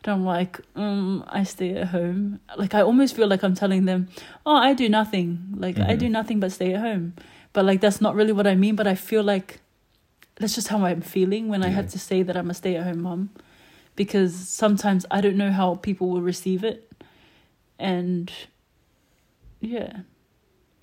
And 0.04 0.08
i'm 0.12 0.24
like 0.24 0.60
um 0.74 1.24
i 1.28 1.44
stay 1.44 1.76
at 1.76 1.88
home. 1.88 2.40
Like 2.58 2.74
i 2.74 2.82
almost 2.82 3.14
feel 3.16 3.28
like 3.28 3.42
i'm 3.44 3.54
telling 3.54 3.84
them 3.86 4.08
oh 4.44 4.56
i 4.56 4.74
do 4.74 4.88
nothing. 4.88 5.54
Like 5.56 5.78
i 5.78 5.94
Mhm. 5.94 5.98
do 5.98 6.08
nothing 6.10 6.40
but 6.40 6.52
stay 6.52 6.74
at 6.74 6.80
home. 6.80 7.14
But 7.54 7.64
like 7.64 7.80
that's 7.80 8.00
not 8.00 8.14
really 8.16 8.32
what 8.32 8.46
i 8.46 8.54
mean 8.54 8.74
but 8.76 8.86
i 8.86 8.94
feel 8.96 9.22
like 9.22 9.60
that's 10.36 10.54
just 10.54 10.68
how 10.68 10.84
i'm 10.84 11.00
feeling 11.00 11.48
when 11.48 11.62
i 11.62 11.66
Yeah. 11.68 11.74
have 11.74 11.90
to 11.90 11.98
say 11.98 12.22
that 12.22 12.36
i'm 12.36 12.50
a 12.50 12.54
stay-at-home 12.54 13.02
mom. 13.02 13.30
Because 13.94 14.34
sometimes 14.34 15.04
i 15.10 15.20
don't 15.20 15.36
know 15.36 15.50
how 15.52 15.74
people 15.76 16.08
will 16.08 16.22
receive 16.22 16.64
it. 16.64 16.90
And 17.78 18.32
yeah. 19.60 20.00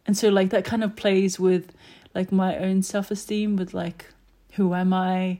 And 0.05 0.17
so 0.17 0.29
like 0.29 0.49
that 0.51 0.63
kind 0.65 0.83
of 0.83 0.95
plays 0.95 1.39
with 1.39 1.73
like 2.13 2.31
my 2.31 2.57
own 2.57 2.81
self-esteem 2.83 3.55
with 3.55 3.73
like 3.73 4.05
who 4.53 4.73
am 4.73 4.93
i? 4.93 5.39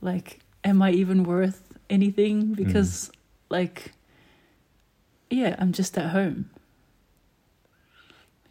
Like 0.00 0.40
am 0.64 0.80
i 0.82 0.90
even 0.90 1.22
worth 1.24 1.60
anything? 1.90 2.40
Hmm. 2.42 2.52
Because 2.54 3.10
like 3.50 3.92
yeah 5.30 5.54
i'm 5.58 5.72
just 5.72 5.96
at 5.98 6.10
home. 6.10 6.48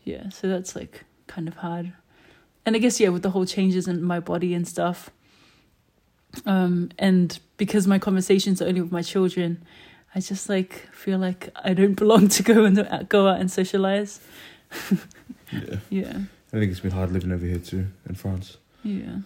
Yeah 0.04 0.30
so 0.30 0.48
that's 0.48 0.76
like 0.76 1.04
kind 1.28 1.48
of 1.48 1.56
hard 1.56 1.94
and 2.66 2.76
i 2.76 2.80
guess 2.80 3.00
yeah 3.00 3.10
with 3.10 3.22
the 3.24 3.30
whole 3.32 3.46
changes 3.46 3.88
in 3.88 4.02
my 4.04 4.20
body 4.20 4.54
and 4.54 4.68
stuff 4.68 5.10
um 6.46 6.90
and 6.98 7.40
because 7.58 7.88
my 7.88 8.00
conversations 8.00 8.62
are 8.62 8.68
only 8.68 8.82
with 8.82 8.92
my 8.92 9.02
children 9.02 9.62
i 10.16 10.20
just 10.20 10.48
like 10.50 10.88
feel 10.94 11.20
like 11.20 11.50
i 11.64 11.74
don't 11.74 11.96
belong 11.96 12.28
to 12.30 12.44
go 12.44 12.64
and 12.66 12.76
go 13.10 13.28
out 13.28 13.40
and 13.40 13.52
socialize 13.52 14.20
Yeah. 15.52 15.78
yeah 15.90 16.20
I 16.54 16.60
think 16.60 16.72
it's 16.72 16.82
been 16.82 16.92
hard 16.92 17.12
living 17.14 17.32
over 17.32 17.46
here 17.46 17.60
too 17.60 17.88
in 18.10 18.16
France. 18.16 18.58
yeah 18.84 19.20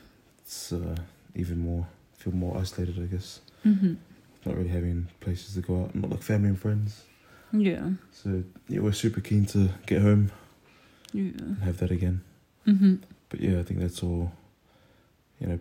It's 0.43 0.71
uh, 0.71 0.95
even 1.35 1.57
more 1.59 1.87
feel 2.17 2.33
more 2.33 2.57
isolated, 2.57 2.97
I 2.99 3.07
guess. 3.07 3.39
hmm 3.63 3.95
Not 4.45 4.55
really 4.57 4.69
having 4.69 5.07
places 5.19 5.55
to 5.55 5.61
go 5.61 5.83
out, 5.83 5.95
not 5.95 6.09
like 6.11 6.21
family 6.23 6.49
and 6.49 6.59
friends. 6.59 7.03
yeah 7.51 7.89
So 8.11 8.43
yeah, 8.69 8.79
we're 8.79 8.91
super 8.93 9.21
keen 9.21 9.45
to 9.47 9.69
get 9.87 10.01
home 10.03 10.31
yeah 11.13 11.31
and 11.37 11.63
have 11.63 11.77
that 11.77 11.91
again. 11.91 12.21
hmm 12.65 12.95
But 13.29 13.39
yeah, 13.41 13.60
I 13.60 13.63
think 13.63 13.79
that's 13.79 14.01
all, 14.03 14.32
you 15.39 15.48
know, 15.48 15.60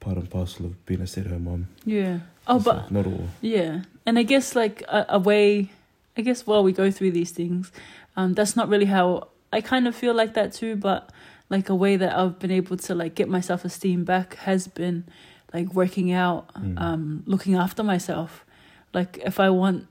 part 0.00 0.16
and 0.16 0.28
parcel 0.30 0.66
of 0.66 0.84
being 0.86 1.00
a 1.00 1.06
stay-at-home 1.06 1.44
mom. 1.44 1.68
yeah 1.84 2.18
oh 2.48 2.58
but 2.58 2.90
not 2.90 3.06
all. 3.06 3.28
Yeah, 3.40 3.82
and 4.04 4.18
I 4.18 4.22
guess 4.24 4.54
like 4.56 4.82
a, 4.88 5.06
a 5.10 5.18
way, 5.18 5.70
I 6.16 6.22
guess 6.22 6.46
while 6.46 6.62
we 6.64 6.72
go 6.72 6.90
through 6.90 7.12
these 7.12 7.30
things, 7.30 7.70
um, 8.16 8.34
that's 8.34 8.56
not 8.56 8.68
really 8.68 8.86
how 8.86 9.28
I 9.52 9.60
kind 9.60 9.86
of 9.88 9.94
feel 9.94 10.14
like 10.14 10.34
that 10.34 10.52
too. 10.52 10.76
But 10.76 11.10
like 11.50 11.68
a 11.68 11.74
way 11.74 11.96
that 11.96 12.16
I've 12.18 12.38
been 12.38 12.50
able 12.50 12.76
to 12.78 12.94
like 12.94 13.14
get 13.14 13.28
my 13.28 13.40
self 13.40 13.64
esteem 13.64 14.04
back 14.04 14.34
has 14.36 14.66
been 14.68 15.04
like 15.54 15.72
working 15.74 16.12
out, 16.12 16.52
Mm. 16.54 16.80
um, 16.80 17.22
looking 17.26 17.54
after 17.54 17.82
myself. 17.82 18.44
Like 18.92 19.18
if 19.24 19.38
I 19.40 19.50
want, 19.50 19.86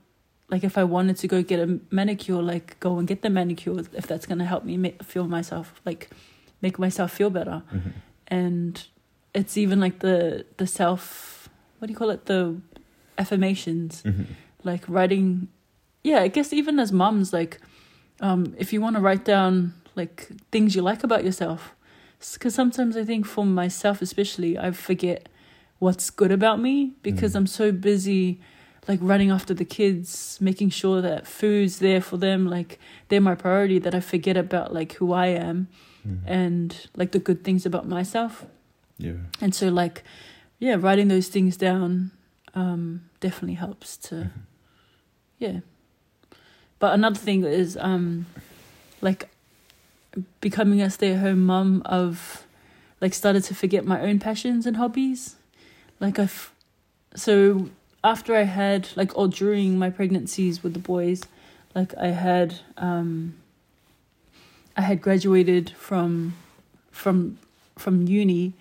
like 0.50 0.62
if 0.64 0.76
I 0.76 0.84
wanted 0.84 1.16
to 1.18 1.28
go 1.28 1.42
get 1.42 1.58
a 1.60 1.78
manicure, 1.90 2.42
like 2.42 2.78
go 2.80 2.98
and 2.98 3.08
get 3.08 3.22
the 3.22 3.30
manicure 3.30 3.78
if 3.94 4.06
that's 4.06 4.26
gonna 4.26 4.44
help 4.44 4.64
me 4.64 4.76
make, 4.76 5.02
feel 5.02 5.26
myself 5.26 5.80
like 5.86 6.10
make 6.62 6.78
myself 6.78 7.10
feel 7.12 7.30
better 7.30 7.62
Mhm. 7.72 7.92
and 8.28 8.86
it's 9.34 9.56
even 9.56 9.80
like 9.80 9.98
the 9.98 10.44
the 10.56 10.66
self 10.66 11.48
what 11.78 11.86
do 11.88 11.92
you 11.92 11.98
call 11.98 12.10
it 12.10 12.26
the 12.26 12.56
affirmations 13.18 14.02
Mhm. 14.04 14.26
like 14.64 14.84
writing 14.88 15.48
yeah 16.04 16.20
i 16.20 16.28
guess 16.28 16.52
even 16.52 16.78
as 16.78 16.92
mums 16.92 17.32
like 17.32 17.60
um 18.20 18.54
if 18.58 18.72
you 18.72 18.80
want 18.80 18.96
to 18.96 19.02
write 19.02 19.24
down 19.24 19.72
like 19.96 20.28
things 20.50 20.74
you 20.74 20.82
like 20.82 21.04
about 21.04 21.24
yourself 21.24 21.74
because 22.34 22.54
sometimes 22.54 22.96
i 22.96 23.04
think 23.04 23.26
for 23.26 23.44
myself 23.44 24.00
especially 24.02 24.58
i 24.58 24.70
forget 24.70 25.28
what's 25.78 26.10
good 26.10 26.32
about 26.32 26.58
me 26.60 26.92
because 27.02 27.32
Mm. 27.32 27.36
i'm 27.38 27.46
so 27.46 27.72
busy 27.72 28.40
like 28.88 28.98
running 29.02 29.30
after 29.30 29.54
the 29.54 29.64
kids 29.64 30.38
making 30.40 30.70
sure 30.70 31.00
that 31.00 31.26
food's 31.26 31.78
there 31.78 32.00
for 32.00 32.16
them 32.16 32.46
like 32.46 32.78
they're 33.08 33.20
my 33.20 33.34
priority 33.34 33.78
that 33.78 33.94
i 33.94 34.00
forget 34.00 34.36
about 34.36 34.72
like 34.72 34.92
who 34.94 35.12
i 35.12 35.26
am 35.28 35.68
Mhm. 36.06 36.18
and 36.26 36.88
like 36.96 37.12
the 37.12 37.20
good 37.20 37.44
things 37.44 37.64
about 37.64 37.86
myself 37.86 38.44
yeah. 38.98 39.12
and 39.40 39.54
so 39.54 39.68
like 39.68 40.02
yeah 40.58 40.74
writing 40.78 41.06
those 41.08 41.28
things 41.28 41.56
down 41.56 42.10
um 42.54 43.02
definitely 43.20 43.54
helps 43.54 43.96
to 44.08 44.14
Mhm. 44.14 44.30
yeah. 45.38 45.60
But 46.80 46.94
another 46.94 47.20
thing 47.20 47.44
is 47.44 47.76
um 47.80 48.26
like 49.00 49.28
becoming 50.40 50.82
a 50.82 50.90
stay 50.90 51.12
at 51.12 51.20
home 51.20 51.46
mum 51.46 51.82
I've 51.86 52.44
like 53.00 53.14
started 53.14 53.44
to 53.44 53.54
forget 53.54 53.84
my 53.84 54.00
own 54.00 54.18
passions 54.18 54.66
and 54.66 54.76
hobbies. 54.76 55.36
Like 56.00 56.18
I've 56.18 56.50
so 57.14 57.68
after 58.04 58.34
I 58.34 58.42
had 58.42 58.88
like 58.96 59.16
or 59.16 59.28
during 59.28 59.78
my 59.78 59.90
pregnancies 59.90 60.62
with 60.62 60.72
the 60.74 60.80
boys, 60.80 61.22
like 61.74 61.94
I 61.96 62.08
had 62.08 62.56
um 62.76 63.34
I 64.76 64.82
had 64.82 65.00
graduated 65.02 65.70
from 65.70 66.34
from 66.90 67.38
from 67.76 68.06
uni 68.06 68.52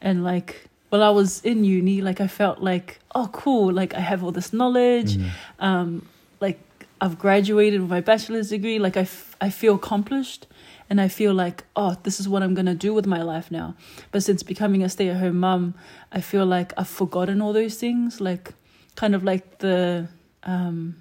and 0.00 0.24
like 0.24 0.68
while 0.90 1.02
I 1.02 1.10
was 1.10 1.40
in 1.44 1.64
uni, 1.64 2.00
like 2.02 2.20
I 2.20 2.28
felt 2.28 2.60
like, 2.60 3.00
oh 3.14 3.28
cool, 3.32 3.72
like 3.72 3.94
I 3.94 4.00
have 4.00 4.22
all 4.22 4.30
this 4.30 4.52
knowledge, 4.52 5.16
Mm. 5.16 5.30
um, 5.58 6.06
like 6.40 6.60
I've 7.00 7.18
graduated 7.18 7.80
with 7.80 7.90
my 7.90 8.00
bachelor's 8.00 8.50
degree, 8.50 8.78
like 8.78 8.96
I, 8.96 9.00
f- 9.00 9.34
I 9.40 9.50
feel 9.50 9.74
accomplished 9.74 10.46
and 10.88 11.00
I 11.00 11.08
feel 11.08 11.34
like, 11.34 11.64
oh, 11.74 11.96
this 12.04 12.20
is 12.20 12.28
what 12.28 12.44
I'm 12.44 12.54
going 12.54 12.66
to 12.66 12.74
do 12.74 12.94
with 12.94 13.06
my 13.06 13.22
life 13.22 13.50
now. 13.50 13.74
But 14.12 14.22
since 14.22 14.44
becoming 14.44 14.84
a 14.84 14.88
stay 14.88 15.08
at 15.08 15.16
home 15.16 15.40
mum, 15.40 15.74
I 16.12 16.20
feel 16.20 16.46
like 16.46 16.72
I've 16.76 16.88
forgotten 16.88 17.42
all 17.42 17.52
those 17.52 17.74
things, 17.74 18.20
like 18.20 18.52
kind 18.96 19.14
of 19.14 19.24
like 19.24 19.58
the, 19.58 20.08
um, 20.42 20.96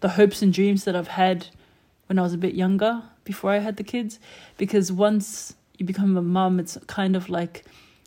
the 0.00 0.10
hopes 0.10 0.42
and 0.42 0.52
dreams 0.52 0.84
that 0.84 0.94
I've 0.94 1.08
had 1.08 1.46
when 2.06 2.18
I 2.18 2.22
was 2.22 2.34
a 2.34 2.38
bit 2.38 2.54
younger 2.54 3.02
before 3.24 3.50
I 3.50 3.58
had 3.58 3.76
the 3.76 3.84
kids. 3.84 4.18
Because 4.56 4.90
once 4.90 5.54
you 5.76 5.86
become 5.86 6.16
a 6.16 6.22
mum, 6.22 6.60
it's 6.60 6.78
kind 6.86 7.16
of 7.16 7.28
like 7.28 7.64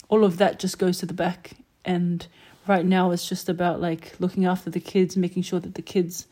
all 0.09 0.23
of 0.23 0.37
that 0.37 0.59
just 0.59 0.79
goes 0.79 0.99
to 0.99 1.05
the 1.05 1.13
back. 1.13 1.51
And 1.85 2.27
right 2.67 2.85
now 2.85 3.11
it's 3.11 3.27
just 3.27 3.49
about 3.49 3.81
like 3.81 4.13
looking 4.19 4.45
after 4.45 4.69
the 4.69 4.79
kids, 4.79 5.17
making 5.17 5.43
sure 5.43 5.59
that 5.59 5.75
the 5.75 5.81
kids 5.81 6.27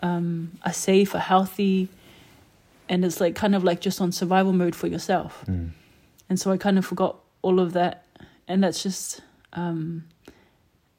um, 0.00 0.52
are 0.64 0.72
safe, 0.72 1.14
are 1.14 1.18
healthy, 1.18 1.88
and 2.88 3.04
it's 3.04 3.20
like 3.20 3.34
kind 3.34 3.54
of 3.54 3.64
like 3.64 3.80
just 3.80 4.00
on 4.00 4.12
survival 4.12 4.52
mode 4.52 4.74
for 4.74 4.86
yourself. 4.86 5.44
Mm. 5.46 5.70
And 6.28 6.40
so 6.40 6.50
I 6.50 6.56
kind 6.56 6.78
of 6.78 6.84
forgot 6.84 7.16
all 7.42 7.60
of 7.60 7.72
that, 7.74 8.04
and 8.48 8.62
that's 8.62 8.82
just, 8.82 9.20
um, 9.52 10.04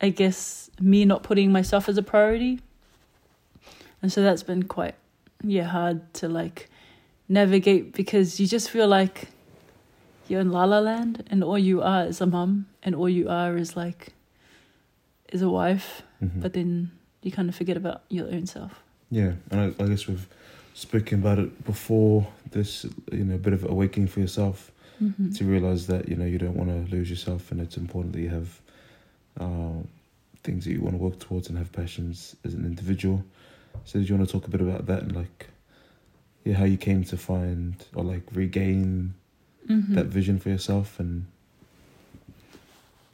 I 0.01 0.09
guess, 0.09 0.69
me 0.79 1.05
not 1.05 1.23
putting 1.23 1.51
myself 1.51 1.87
as 1.89 1.97
a 1.97 2.03
priority. 2.03 2.59
And 4.01 4.11
so 4.11 4.21
that's 4.21 4.43
been 4.43 4.63
quite, 4.63 4.95
yeah, 5.43 5.63
hard 5.63 6.13
to 6.15 6.27
like 6.29 6.69
navigate 7.29 7.93
because 7.93 8.39
you 8.39 8.45
just 8.47 8.69
feel 8.69 8.87
like 8.87 9.29
you're 10.27 10.41
in 10.41 10.51
la 10.51 10.65
la 10.65 10.79
land, 10.79 11.23
and 11.29 11.43
all 11.43 11.57
you 11.57 11.81
are 11.81 12.05
is 12.05 12.19
a 12.21 12.25
mum, 12.25 12.65
and 12.83 12.95
all 12.95 13.09
you 13.09 13.29
are 13.29 13.55
is 13.57 13.75
like, 13.77 14.13
is 15.31 15.41
a 15.41 15.49
wife, 15.49 16.01
Mhm. 16.23 16.41
but 16.41 16.53
then 16.53 16.91
you 17.21 17.31
kind 17.31 17.47
of 17.49 17.55
forget 17.55 17.77
about 17.77 18.01
your 18.09 18.27
own 18.33 18.45
self. 18.47 18.81
Yeah, 19.11 19.33
and 19.51 19.59
I, 19.79 19.83
I 19.83 19.87
guess 19.87 20.07
we've 20.07 20.27
spoken 20.73 21.19
about 21.19 21.39
it 21.39 21.63
before. 21.65 22.27
This, 22.51 22.85
you 23.11 23.23
know, 23.23 23.35
a 23.35 23.37
bit 23.37 23.53
of 23.53 23.63
awakening 23.63 24.07
for 24.07 24.19
yourself 24.19 24.71
Mm-hmm. 25.03 25.31
to 25.33 25.43
realize 25.43 25.87
that 25.87 26.07
you 26.07 26.15
know 26.15 26.23
you 26.25 26.37
don't 26.37 26.55
want 26.55 26.69
to 26.69 26.89
lose 26.95 27.09
yourself, 27.09 27.51
and 27.51 27.59
it's 27.59 27.75
important 27.77 28.13
that 28.13 28.21
you 28.21 28.29
have 28.29 28.61
uh, 29.39 29.81
things 30.43 30.65
that 30.65 30.71
you 30.71 30.81
want 30.81 30.95
to 30.95 31.01
work 31.01 31.19
towards 31.19 31.49
and 31.49 31.57
have 31.57 31.71
passions 31.71 32.35
as 32.45 32.53
an 32.53 32.65
individual. 32.65 33.23
So, 33.85 33.99
did 33.99 34.09
you 34.09 34.15
want 34.15 34.27
to 34.27 34.31
talk 34.33 34.47
a 34.47 34.49
bit 34.49 34.61
about 34.61 34.85
that 34.87 35.03
and 35.03 35.15
like, 35.15 35.47
yeah, 36.43 36.55
how 36.55 36.65
you 36.65 36.77
came 36.77 37.03
to 37.05 37.17
find 37.17 37.75
or 37.95 38.03
like 38.03 38.23
regain 38.33 39.13
Mm-hmm. 39.67 39.95
that 39.95 40.05
vision 40.05 40.37
for 40.37 40.49
yourself 40.49 40.99
and 40.99 41.25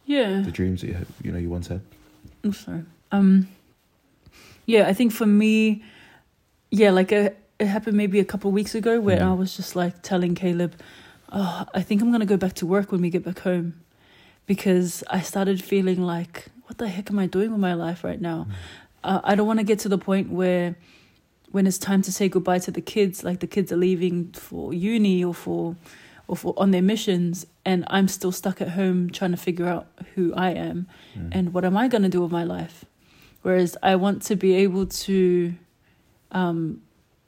Yeah. 0.06 0.42
the 0.42 0.52
dreams 0.52 0.82
that 0.82 0.88
you 0.88 0.94
had, 0.96 1.08
you 1.24 1.32
know 1.32 1.38
you 1.38 1.50
once 1.50 1.68
had? 1.68 1.80
I'm 2.44 2.52
sorry. 2.54 2.84
Um, 3.12 3.48
yeah, 4.66 4.88
I 4.88 4.94
think 4.94 5.12
for 5.14 5.26
me, 5.26 5.82
yeah, 6.72 6.92
like 6.92 7.12
it, 7.14 7.38
it 7.60 7.68
happened 7.68 7.96
maybe 7.96 8.20
a 8.20 8.26
couple 8.26 8.50
of 8.50 8.54
weeks 8.54 8.76
ago 8.76 9.00
where 9.00 9.20
Mhm. 9.20 9.30
I 9.30 9.34
was 9.34 9.56
just 9.56 9.76
like 9.76 10.02
telling 10.02 10.36
Caleb, 10.36 10.74
oh, 11.32 11.66
I 11.74 11.82
think 11.82 12.02
I'm 12.02 12.12
gonna 12.12 12.26
go 12.26 12.38
back 12.38 12.54
to 12.56 12.66
work 12.66 12.92
when 12.92 13.02
we 13.02 13.10
get 13.10 13.24
back 13.24 13.40
home, 13.40 13.76
because 14.52 15.02
I 15.08 15.22
started 15.22 15.64
feeling 15.64 16.02
like, 16.02 16.48
what 16.66 16.78
the 16.78 16.90
heck 16.90 17.10
am 17.10 17.18
I 17.18 17.26
doing 17.26 17.52
with 17.52 17.62
my 17.62 17.74
life 17.74 18.04
right 18.04 18.20
now? 18.20 18.48
Uh, 19.02 19.22
I 19.24 19.34
don't 19.36 19.48
want 19.48 19.60
to 19.60 19.64
get 19.64 19.80
to 19.80 19.90
the 19.90 19.98
point 19.98 20.30
where, 20.30 20.76
when 21.52 21.66
it's 21.68 21.78
time 21.78 22.02
to 22.02 22.12
say 22.12 22.28
goodbye 22.28 22.60
to 22.60 22.72
the 22.72 22.82
kids, 22.82 23.24
like 23.24 23.40
the 23.40 23.48
kids 23.48 23.72
are 23.72 23.78
leaving 23.78 24.34
for 24.34 24.74
uni 24.74 25.24
or 25.24 25.34
for, 25.34 25.78
or 26.28 26.36
for 26.36 26.54
on 26.58 26.72
their 26.72 26.82
missions, 26.82 27.48
and 27.64 27.86
I'm 27.88 28.10
still 28.10 28.34
stuck 28.34 28.60
at 28.60 28.72
home 28.72 29.10
trying 29.10 29.32
to 29.32 29.38
figure 29.38 29.68
out 29.74 29.88
who 30.16 30.34
I 30.34 30.50
am 30.70 30.88
Mm. 31.18 31.30
and 31.32 31.54
what 31.54 31.64
am 31.64 31.78
I 31.78 31.88
going 31.88 32.04
to 32.04 32.10
do 32.10 32.22
with 32.22 32.32
my 32.32 32.44
life? 32.44 32.84
Whereas 33.44 33.78
I 33.82 33.96
want 33.96 34.22
to 34.24 34.36
be 34.36 34.52
able 34.66 34.86
to, 35.08 35.54
um, 36.34 36.82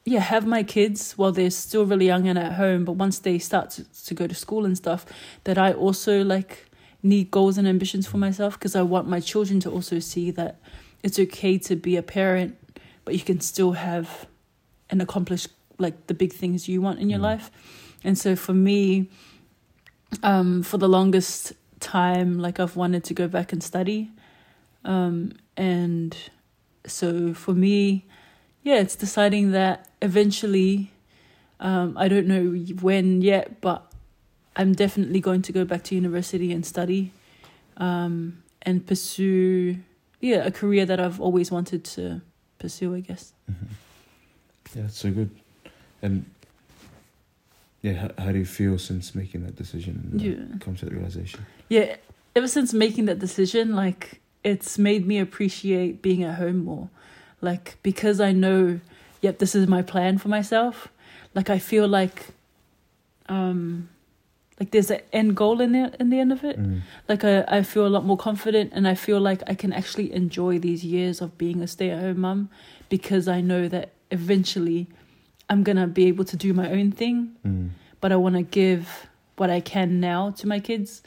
yeah, 0.03 0.19
have 0.19 0.45
my 0.45 0.63
kids 0.63 1.13
while 1.17 1.31
they're 1.31 1.51
still 1.67 1.86
really 1.86 2.07
young 2.07 2.27
and 2.27 2.38
at 2.38 2.53
home, 2.63 2.83
but 2.83 2.95
once 3.05 3.19
they 3.19 3.39
start 3.39 3.69
to, 3.75 3.81
to 4.07 4.13
go 4.13 4.27
to 4.27 4.36
school 4.36 4.65
and 4.65 4.75
stuff, 4.75 5.05
that 5.45 5.57
I 5.57 5.71
also 5.71 6.21
like 6.36 6.69
need 7.03 7.29
goals 7.29 7.57
and 7.57 7.67
ambitions 7.67 8.07
for 8.07 8.17
myself 8.17 8.53
because 8.57 8.75
I 8.75 8.81
want 8.81 9.07
my 9.07 9.19
children 9.19 9.59
to 9.61 9.69
also 9.69 9.99
see 9.99 10.31
that 10.31 10.59
it's 11.03 11.19
okay 11.19 11.57
to 11.59 11.75
be 11.75 11.97
a 11.97 12.01
parent, 12.03 12.57
but 13.05 13.13
you 13.13 13.19
can 13.21 13.41
still 13.41 13.73
have 13.73 14.25
and 14.89 15.01
accomplish 15.01 15.47
like 15.77 16.07
the 16.07 16.13
big 16.13 16.31
things 16.33 16.67
you 16.69 16.81
want 16.81 16.99
in 16.99 17.09
your 17.09 17.19
Mm. 17.19 17.23
life. 17.23 17.51
And 18.03 18.17
so 18.17 18.35
for 18.35 18.53
me, 18.53 19.09
um, 20.21 20.63
for 20.63 20.77
the 20.77 20.87
longest 20.87 21.53
time, 21.79 22.39
like 22.39 22.59
I've 22.59 22.75
wanted 22.75 23.03
to 23.05 23.13
go 23.13 23.27
back 23.27 23.51
and 23.51 23.61
study. 23.61 24.11
Um, 24.85 25.33
and 25.57 26.15
so 26.85 27.33
for 27.33 27.53
me, 27.53 28.05
yeah, 28.61 28.75
it's 28.75 28.95
deciding 28.95 29.51
that 29.51 29.89
eventually, 30.01 30.91
um, 31.59 31.97
I 31.97 32.07
don't 32.07 32.27
know 32.27 32.51
when 32.81 33.21
yet, 33.21 33.59
but 33.61 33.91
I'm 34.55 34.73
definitely 34.73 35.19
going 35.19 35.41
to 35.43 35.51
go 35.51 35.65
back 35.65 35.83
to 35.85 35.95
university 35.95 36.51
and 36.51 36.65
study 36.65 37.11
um, 37.77 38.43
and 38.61 38.85
pursue, 38.85 39.77
yeah, 40.21 40.45
a 40.45 40.51
career 40.51 40.85
that 40.85 40.99
I've 40.99 41.19
always 41.19 41.51
wanted 41.51 41.83
to 41.95 42.21
pursue, 42.59 42.93
I 42.95 42.99
guess. 43.01 43.33
Mhm. 43.49 43.67
Yeah, 44.75 44.87
so 44.87 45.11
good. 45.11 45.29
And 46.01 46.25
yeah, 47.81 47.93
how, 47.93 48.25
how 48.25 48.31
do 48.31 48.39
you 48.39 48.45
feel 48.45 48.77
since 48.77 49.13
making 49.15 49.43
that 49.43 49.55
decision 49.55 50.09
and 50.11 50.21
uh, 50.21 50.23
Yeah. 50.23 50.57
come 50.59 50.75
to 50.75 50.85
that 50.85 50.93
realization? 50.93 51.45
Yeah, 51.69 51.95
ever 52.35 52.47
since 52.47 52.73
making 52.73 53.05
that 53.05 53.19
decision, 53.19 53.75
like 53.75 54.21
it's 54.43 54.77
made 54.77 55.05
me 55.07 55.19
appreciate 55.19 56.01
being 56.01 56.23
at 56.23 56.35
home 56.35 56.63
more. 56.65 56.89
Like 57.41 57.77
because 57.83 58.21
I 58.21 58.31
know, 58.31 58.79
yep, 59.21 59.39
this 59.39 59.55
is 59.55 59.67
my 59.67 59.81
plan 59.81 60.17
for 60.17 60.29
myself. 60.29 60.87
Like 61.35 61.49
I 61.49 61.59
feel 61.59 61.87
like, 61.87 62.27
um, 63.27 63.89
like 64.63 64.71
there's 64.71 64.91
an 64.91 65.02
end 65.12 65.36
goal 65.36 65.60
in 65.62 65.73
the 65.73 65.93
in 65.99 66.10
the 66.10 66.19
end 66.19 66.32
of 66.32 66.43
it. 66.43 66.58
Mm. 66.58 66.82
Like 67.10 67.23
I 67.26 67.43
I 67.58 67.63
feel 67.63 67.86
a 67.86 67.89
lot 67.95 68.06
more 68.06 68.17
confident, 68.17 68.71
and 68.73 68.88
I 68.88 68.95
feel 68.95 69.19
like 69.19 69.41
I 69.45 69.56
can 69.56 69.73
actually 69.73 70.13
enjoy 70.13 70.58
these 70.60 70.84
years 70.86 71.21
of 71.21 71.38
being 71.38 71.62
a 71.62 71.67
stay 71.67 71.89
at 71.89 71.99
home 71.99 72.19
mum 72.21 72.49
because 72.89 73.28
I 73.28 73.41
know 73.41 73.67
that 73.67 73.91
eventually 74.12 74.88
I'm 75.49 75.63
gonna 75.63 75.88
be 75.88 76.06
able 76.08 76.23
to 76.26 76.38
do 76.38 76.54
my 76.54 76.69
own 76.71 76.91
thing 76.91 77.17
Mm. 77.45 77.69
but 78.02 78.12
I 78.12 78.15
want 78.15 78.36
to 78.36 78.43
give 78.43 79.08
what 79.39 79.49
I 79.49 79.60
can 79.60 79.99
now 79.99 80.32
to 80.39 80.47
my 80.47 80.60
kids. 80.60 81.02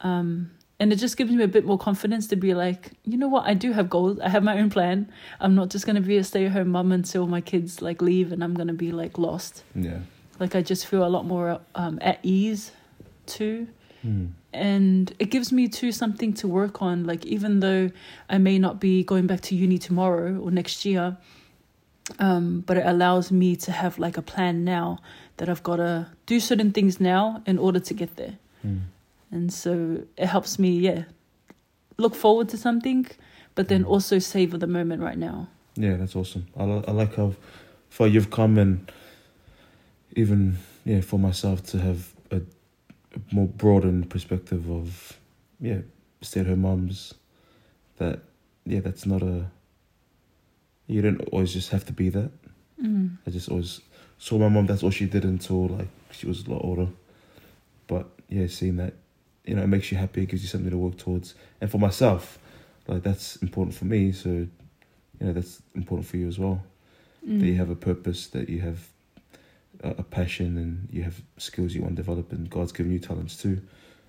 Um, 0.00 0.50
and 0.80 0.92
it 0.92 0.96
just 0.96 1.16
gives 1.16 1.32
me 1.32 1.42
a 1.42 1.48
bit 1.48 1.64
more 1.64 1.78
confidence 1.78 2.28
to 2.28 2.36
be 2.36 2.54
like, 2.54 2.92
you 3.04 3.16
know 3.18 3.26
what, 3.26 3.44
I 3.46 3.54
do 3.54 3.72
have 3.72 3.90
goals. 3.90 4.20
I 4.20 4.28
have 4.28 4.44
my 4.44 4.56
own 4.60 4.70
plan. 4.70 5.10
I'm 5.40 5.54
not 5.56 5.70
just 5.70 5.86
gonna 5.86 6.00
be 6.00 6.16
a 6.18 6.24
stay 6.24 6.46
at 6.46 6.52
home 6.52 6.68
mum 6.68 6.92
until 6.92 7.26
my 7.26 7.40
kids 7.40 7.82
like 7.82 8.00
leave 8.00 8.30
and 8.32 8.44
I'm 8.44 8.54
gonna 8.54 8.74
be 8.86 8.92
like 8.92 9.18
lost. 9.18 9.64
Yeah. 9.74 10.00
Like 10.38 10.54
I 10.54 10.62
just 10.62 10.86
feel 10.86 11.04
a 11.04 11.08
lot 11.08 11.24
more 11.26 11.60
um, 11.74 11.98
at 12.00 12.18
ease 12.22 12.72
too. 13.26 13.68
Mm. 14.06 14.30
And 14.52 15.12
it 15.18 15.26
gives 15.26 15.52
me 15.52 15.68
too 15.68 15.92
something 15.92 16.32
to 16.34 16.48
work 16.48 16.80
on. 16.80 17.04
Like 17.04 17.26
even 17.26 17.60
though 17.60 17.90
I 18.30 18.38
may 18.38 18.58
not 18.58 18.80
be 18.80 19.02
going 19.04 19.26
back 19.26 19.40
to 19.42 19.54
uni 19.54 19.78
tomorrow 19.78 20.38
or 20.38 20.50
next 20.50 20.84
year, 20.84 21.16
um, 22.18 22.60
but 22.66 22.76
it 22.76 22.86
allows 22.86 23.30
me 23.30 23.56
to 23.56 23.72
have 23.72 23.98
like 23.98 24.16
a 24.16 24.22
plan 24.22 24.64
now 24.64 24.98
that 25.36 25.48
I've 25.48 25.62
got 25.62 25.76
to 25.76 26.06
do 26.26 26.40
certain 26.40 26.72
things 26.72 27.00
now 27.00 27.42
in 27.46 27.58
order 27.58 27.80
to 27.80 27.94
get 27.94 28.16
there. 28.16 28.38
Mm. 28.66 28.80
And 29.30 29.52
so 29.52 30.02
it 30.16 30.26
helps 30.26 30.58
me, 30.58 30.70
yeah, 30.70 31.04
look 31.98 32.14
forward 32.14 32.48
to 32.50 32.56
something, 32.56 33.06
but 33.54 33.68
then 33.68 33.84
Mm. 33.84 33.88
also 33.88 34.18
savor 34.18 34.56
the 34.56 34.66
moment 34.66 35.02
right 35.02 35.18
now. 35.18 35.48
Yeah, 35.76 35.96
that's 35.96 36.16
awesome. 36.16 36.46
I, 36.56 36.62
I 36.64 36.92
like 36.92 37.14
how 37.16 37.34
far 37.90 38.06
you've 38.06 38.30
come, 38.30 38.56
and 38.58 38.90
even 40.18 40.58
yeah, 40.84 41.00
for 41.00 41.18
myself 41.18 41.64
to 41.66 41.78
have 41.78 42.12
a, 42.30 42.36
a 42.36 43.34
more 43.34 43.46
broadened 43.46 44.10
perspective 44.10 44.68
of 44.70 45.16
yeah, 45.60 45.78
stay-at-home 46.22 46.62
moms. 46.62 47.14
That 47.98 48.20
yeah, 48.66 48.80
that's 48.80 49.06
not 49.06 49.22
a. 49.22 49.46
You 50.86 51.02
don't 51.02 51.20
always 51.32 51.52
just 51.52 51.70
have 51.70 51.84
to 51.86 51.92
be 51.92 52.08
that. 52.10 52.30
Mm. 52.82 53.18
I 53.26 53.30
just 53.30 53.48
always 53.48 53.80
saw 54.18 54.38
my 54.38 54.48
mom. 54.48 54.66
That's 54.66 54.82
all 54.82 54.90
she 54.90 55.06
did 55.06 55.24
until 55.24 55.68
like 55.68 55.88
she 56.10 56.26
was 56.26 56.46
a 56.46 56.50
lot 56.50 56.64
older. 56.64 56.88
But 57.86 58.08
yeah, 58.28 58.46
seeing 58.48 58.76
that, 58.76 58.94
you 59.44 59.54
know, 59.54 59.62
it 59.62 59.68
makes 59.68 59.92
you 59.92 59.98
happy. 59.98 60.22
It 60.22 60.30
gives 60.30 60.42
you 60.42 60.48
something 60.48 60.70
to 60.70 60.76
work 60.76 60.96
towards. 60.98 61.34
And 61.60 61.70
for 61.70 61.78
myself, 61.78 62.38
like 62.86 63.02
that's 63.02 63.36
important 63.36 63.74
for 63.74 63.84
me. 63.84 64.12
So, 64.12 64.28
you 64.30 64.50
know, 65.20 65.32
that's 65.32 65.62
important 65.74 66.08
for 66.08 66.16
you 66.16 66.26
as 66.28 66.38
well. 66.38 66.62
Mm. 67.26 67.40
That 67.40 67.46
you 67.46 67.56
have 67.56 67.70
a 67.70 67.76
purpose, 67.76 68.26
that 68.28 68.48
you 68.48 68.60
have 68.60 68.88
a, 69.82 70.02
passion, 70.02 70.58
and 70.58 70.88
you 70.92 71.02
have 71.02 71.20
skills 71.36 71.74
you 71.74 71.82
want 71.82 71.96
to 71.96 72.02
develop, 72.02 72.32
and 72.32 72.48
God's 72.50 72.72
given 72.72 72.92
you 72.92 72.98
talents 72.98 73.36
too, 73.36 73.60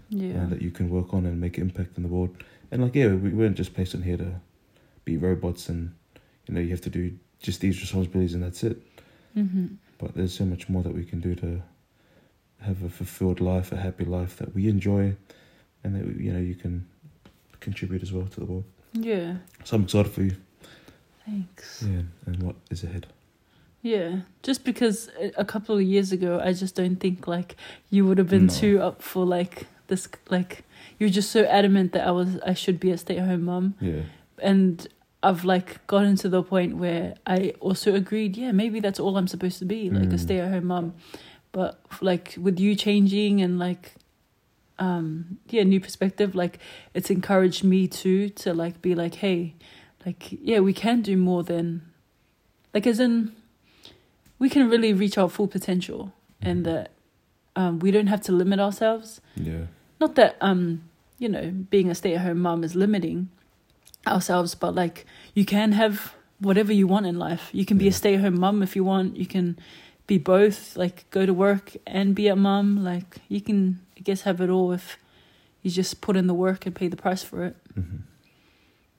yeah. 0.10 0.44
uh, 0.44 0.46
that 0.48 0.62
you 0.62 0.72
can 0.72 0.90
work 0.90 1.14
on 1.14 1.26
and 1.26 1.40
make 1.40 1.58
impact 1.58 1.98
in 1.98 2.04
the 2.04 2.10
world. 2.10 2.36
And 2.72 2.82
like, 2.82 2.96
yeah, 2.96 3.08
we 3.08 3.30
weren't 3.30 3.58
just 3.58 3.74
placed 3.74 3.96
on 3.96 4.02
here 4.02 4.18
to 4.18 4.32
be 5.06 5.18
robots, 5.18 5.70
and 5.70 5.94
you 6.48 6.54
know, 6.54 6.62
you 6.62 6.70
have 6.70 6.82
to 6.82 6.90
do 6.90 7.18
just 7.42 7.62
these 7.62 7.80
responsibilities, 7.82 8.34
and 8.34 8.44
that's 8.44 8.64
it. 8.64 8.82
hmm 9.34 9.68
But 9.98 10.16
there's 10.16 10.34
so 10.34 10.46
much 10.46 10.70
more 10.70 10.84
that 10.84 10.94
we 10.94 11.06
can 11.06 11.20
do 11.20 11.36
to 11.36 11.62
have 12.62 12.84
a 12.84 12.90
fulfilled 12.90 13.40
life, 13.40 13.72
a 13.72 13.78
happy 13.78 14.06
life 14.06 14.38
that 14.38 14.54
we 14.54 14.68
enjoy, 14.68 15.16
and 15.84 15.96
that 15.96 16.22
you 16.22 16.34
know 16.34 16.40
you 16.40 16.56
can 16.56 16.88
contribute 17.60 18.02
as 18.04 18.12
well 18.12 18.26
to 18.28 18.40
the 18.40 18.46
world. 18.46 18.66
Yeah. 18.94 19.36
So 19.64 19.76
I'm 19.76 19.84
excited 19.84 20.12
for 20.12 20.24
you. 20.24 20.36
Thanks. 21.26 21.84
Yeah, 21.88 22.02
and 22.26 22.42
what 22.44 22.56
is 22.72 22.84
ahead? 22.84 23.08
Yeah, 23.82 24.22
just 24.44 24.64
because 24.66 25.10
a- 25.20 25.32
a 25.38 25.46
couple 25.46 25.76
of 25.76 25.82
years 25.82 26.12
ago, 26.12 26.40
I 26.44 26.52
just 26.54 26.76
don't 26.76 26.98
think 26.98 27.28
like 27.28 27.56
you 27.90 28.06
would 28.06 28.18
have 28.18 28.30
been 28.30 28.48
No. 28.48 28.54
too 28.54 28.82
up 28.82 29.02
for 29.02 29.26
like 29.26 29.68
this. 29.88 30.08
Like 30.30 30.64
you're 31.00 31.10
just 31.10 31.32
so 31.32 31.44
adamant 31.46 31.94
that 31.94 32.06
I 32.08 32.12
was 32.12 32.38
I 32.46 32.54
should 32.54 32.80
be 32.80 32.92
a 32.92 32.98
stay 32.98 33.18
at 33.18 33.28
home 33.28 33.46
mom, 33.46 33.76
Yeah, 33.80 34.02
and 34.42 34.86
I've 35.24 35.46
like 35.46 35.86
gotten 35.88 36.16
to 36.18 36.30
the 36.30 36.44
point 36.44 36.76
where 36.78 37.16
I 37.26 37.54
also 37.62 37.96
agreed. 37.96 38.36
Yeah, 38.38 38.52
maybe 38.52 38.80
that's 38.82 39.00
all 39.00 39.18
I'm 39.18 39.28
supposed 39.28 39.60
to 39.60 39.66
be, 39.66 39.90
like 39.90 40.12
a 40.12 40.16
Mm. 40.16 40.20
stay 40.20 40.40
at 40.40 40.52
home 40.52 40.66
mom. 40.68 40.94
But 41.52 41.80
like 42.02 42.36
with 42.40 42.60
you 42.60 42.76
changing 42.76 43.42
and 43.42 43.58
like, 43.60 43.94
um, 44.78 45.38
yeah, 45.50 45.64
new 45.64 45.80
perspective. 45.80 46.36
Like 46.36 46.60
it's 46.94 47.10
encouraged 47.10 47.64
me 47.64 47.88
too 47.88 48.30
to 48.44 48.54
like 48.54 48.82
be 48.82 48.94
like, 48.94 49.16
hey, 49.16 49.56
like 50.06 50.32
yeah, 50.32 50.60
we 50.60 50.74
can 50.74 51.02
do 51.02 51.16
more 51.18 51.44
than, 51.44 51.82
like 52.74 52.86
as 52.88 53.00
in, 53.00 53.32
we 54.40 54.50
can 54.50 54.70
really 54.70 54.94
reach 54.94 55.18
our 55.18 55.30
full 55.30 55.48
potential, 55.48 56.14
and 56.42 56.66
that 56.66 56.92
um, 57.56 57.80
we 57.80 57.92
don't 57.92 58.08
have 58.08 58.22
to 58.22 58.32
limit 58.32 58.60
ourselves. 58.60 59.22
yeah, 59.36 59.66
Not 60.00 60.16
that 60.16 60.38
um, 60.42 60.84
you 61.18 61.28
know, 61.30 61.52
being 61.70 61.90
a 61.90 61.96
stay 61.96 62.16
at 62.16 62.22
home 62.22 62.40
mom 62.40 62.64
is 62.64 62.74
limiting 62.76 63.30
ourselves, 64.08 64.56
but 64.56 64.74
like 64.74 65.06
you 65.34 65.46
can 65.46 65.74
have 65.74 66.14
whatever 66.40 66.72
you 66.72 66.88
want 66.88 67.06
in 67.06 67.20
life. 67.20 67.50
You 67.52 67.66
can 67.66 67.78
be 67.78 67.88
a 67.88 67.92
stay 67.92 68.16
at 68.16 68.22
home 68.22 68.40
mom 68.40 68.64
if 68.64 68.76
you 68.76 68.84
want. 68.86 69.18
You 69.18 69.26
can 69.26 69.60
be 70.08 70.18
both, 70.18 70.78
like 70.78 71.10
go 71.12 71.26
to 71.26 71.34
work 71.34 71.76
and 71.86 72.16
be 72.16 72.30
a 72.30 72.36
mom. 72.36 72.84
Like 72.84 73.18
you 73.28 73.42
can, 73.42 73.82
I 73.98 74.02
guess, 74.02 74.22
have 74.22 74.40
it 74.40 74.50
all 74.50 74.72
if 74.72 74.98
you 75.62 75.70
just 75.70 76.00
put 76.00 76.16
in 76.16 76.28
the 76.28 76.34
work 76.34 76.66
and 76.66 76.74
pay 76.74 76.88
the 76.88 76.96
price 76.96 77.22
for 77.24 77.44
it. 77.44 77.58
hmm 77.76 77.98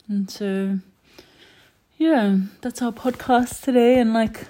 And 0.07 0.29
so, 0.29 0.77
yeah, 1.97 2.37
that's 2.61 2.81
our 2.81 2.91
podcast 2.91 3.63
today. 3.63 3.99
And 3.99 4.13
like, 4.13 4.45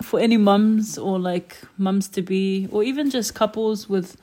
for 0.00 0.18
any 0.20 0.36
mums 0.36 0.96
or 0.98 1.18
like 1.18 1.58
mums 1.78 2.08
to 2.08 2.22
be, 2.22 2.68
or 2.72 2.82
even 2.82 3.10
just 3.10 3.34
couples 3.34 3.88
with, 3.88 4.16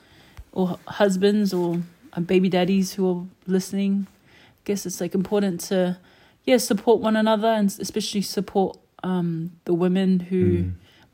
or 0.52 0.78
husbands 0.86 1.54
or 1.54 1.80
uh, 2.12 2.20
baby 2.20 2.48
daddies 2.48 2.92
who 2.94 3.08
are 3.08 3.24
listening, 3.46 4.06
I 4.08 4.60
guess 4.64 4.84
it's 4.86 5.00
like 5.00 5.14
important 5.14 5.60
to, 5.68 5.96
yeah, 6.44 6.56
support 6.58 7.00
one 7.00 7.16
another 7.16 7.48
and 7.48 7.74
especially 7.80 8.22
support 8.22 8.78
um 9.02 9.52
the 9.64 9.72
women 9.74 10.20
who, 10.20 10.44
Mm. 10.64 10.72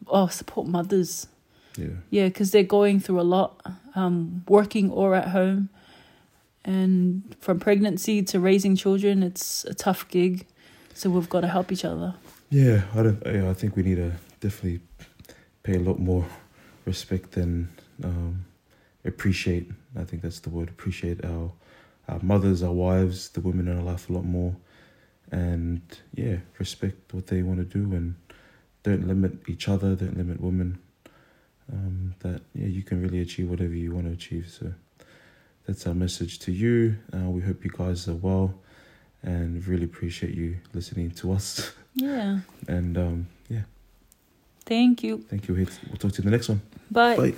oh, 0.09 0.27
support 0.29 0.67
mothers. 0.67 1.29
yeah, 1.77 1.87
Yeah, 2.11 2.27
because 2.29 2.51
they're 2.51 2.63
going 2.65 2.99
through 3.01 3.21
a 3.21 3.29
lot, 3.37 3.61
um, 3.95 4.43
working 4.49 4.91
or 4.91 5.15
at 5.15 5.29
home. 5.29 5.69
And 6.65 7.23
from 7.41 7.61
pregnancy 7.61 8.23
to 8.25 8.41
raising 8.41 8.75
children, 8.75 9.23
it's 9.23 9.65
a 9.67 9.75
tough 9.75 10.09
gig. 10.09 10.47
So 10.95 11.11
we've 11.11 11.29
got 11.29 11.43
to 11.43 11.49
help 11.49 11.71
each 11.71 11.85
other. 11.85 12.15
yeah. 12.51 12.83
I 12.95 13.03
don't. 13.05 13.23
Yeah, 13.25 13.51
I 13.51 13.55
think 13.55 13.77
we 13.77 13.83
need 13.83 13.97
to 13.97 14.13
definitely 14.47 14.81
pay 15.65 15.75
a 15.75 15.81
lot 15.81 15.99
more 15.99 16.25
respect 16.85 17.37
and 17.37 17.67
um, 18.05 18.45
appreciate. 19.05 19.69
I 19.99 20.05
think 20.05 20.23
that's 20.23 20.39
the 20.39 20.51
word. 20.51 20.69
Appreciate 20.69 21.25
our 21.25 21.51
our 22.09 22.21
mothers, 22.23 22.63
our 22.63 22.73
wives, 22.73 23.31
the 23.31 23.41
women 23.41 23.67
in 23.67 23.77
our 23.77 23.83
life 23.83 24.09
a 24.09 24.13
lot 24.13 24.25
more, 24.25 24.55
and 25.33 25.81
yeah, 26.15 26.37
respect 26.61 27.13
what 27.13 27.27
they 27.27 27.43
want 27.43 27.59
to 27.59 27.65
do 27.65 27.97
and 27.97 28.15
don't 28.85 29.09
limit 29.09 29.33
each 29.49 29.69
other. 29.69 29.97
Don't 29.97 30.17
limit 30.17 30.41
women. 30.41 30.79
Um, 31.73 32.15
that 32.21 32.43
yeah, 32.55 32.69
you 32.69 32.85
can 32.85 33.03
really 33.03 33.21
achieve 33.21 33.51
whatever 33.51 33.75
you 33.75 33.93
want 33.93 34.07
to 34.07 34.13
achieve. 34.13 34.49
So 34.49 34.73
that's 35.67 35.85
our 35.89 35.95
message 35.95 36.39
to 36.41 36.53
you. 36.53 36.97
Uh, 37.13 37.29
we 37.31 37.43
hope 37.43 37.65
you 37.65 37.73
guys 37.77 38.07
are 38.07 38.15
well, 38.15 38.55
and 39.25 39.67
really 39.67 39.87
appreciate 39.87 40.35
you 40.37 40.59
listening 40.73 41.11
to 41.23 41.33
us. 41.33 41.73
Yeah. 41.95 42.39
And 42.69 42.99
um, 42.99 43.27
Thank 44.67 45.05
you. 45.05 45.25
thank 45.31 45.49
you. 45.49 45.55
We'll 45.55 45.67
talk 45.97 46.13
to 46.13 46.23
you 46.23 46.25
in 46.25 46.25
the 46.25 46.31
next 46.31 46.49
one. 46.49 46.61
Bye. 46.91 47.17
Bye. 47.17 47.35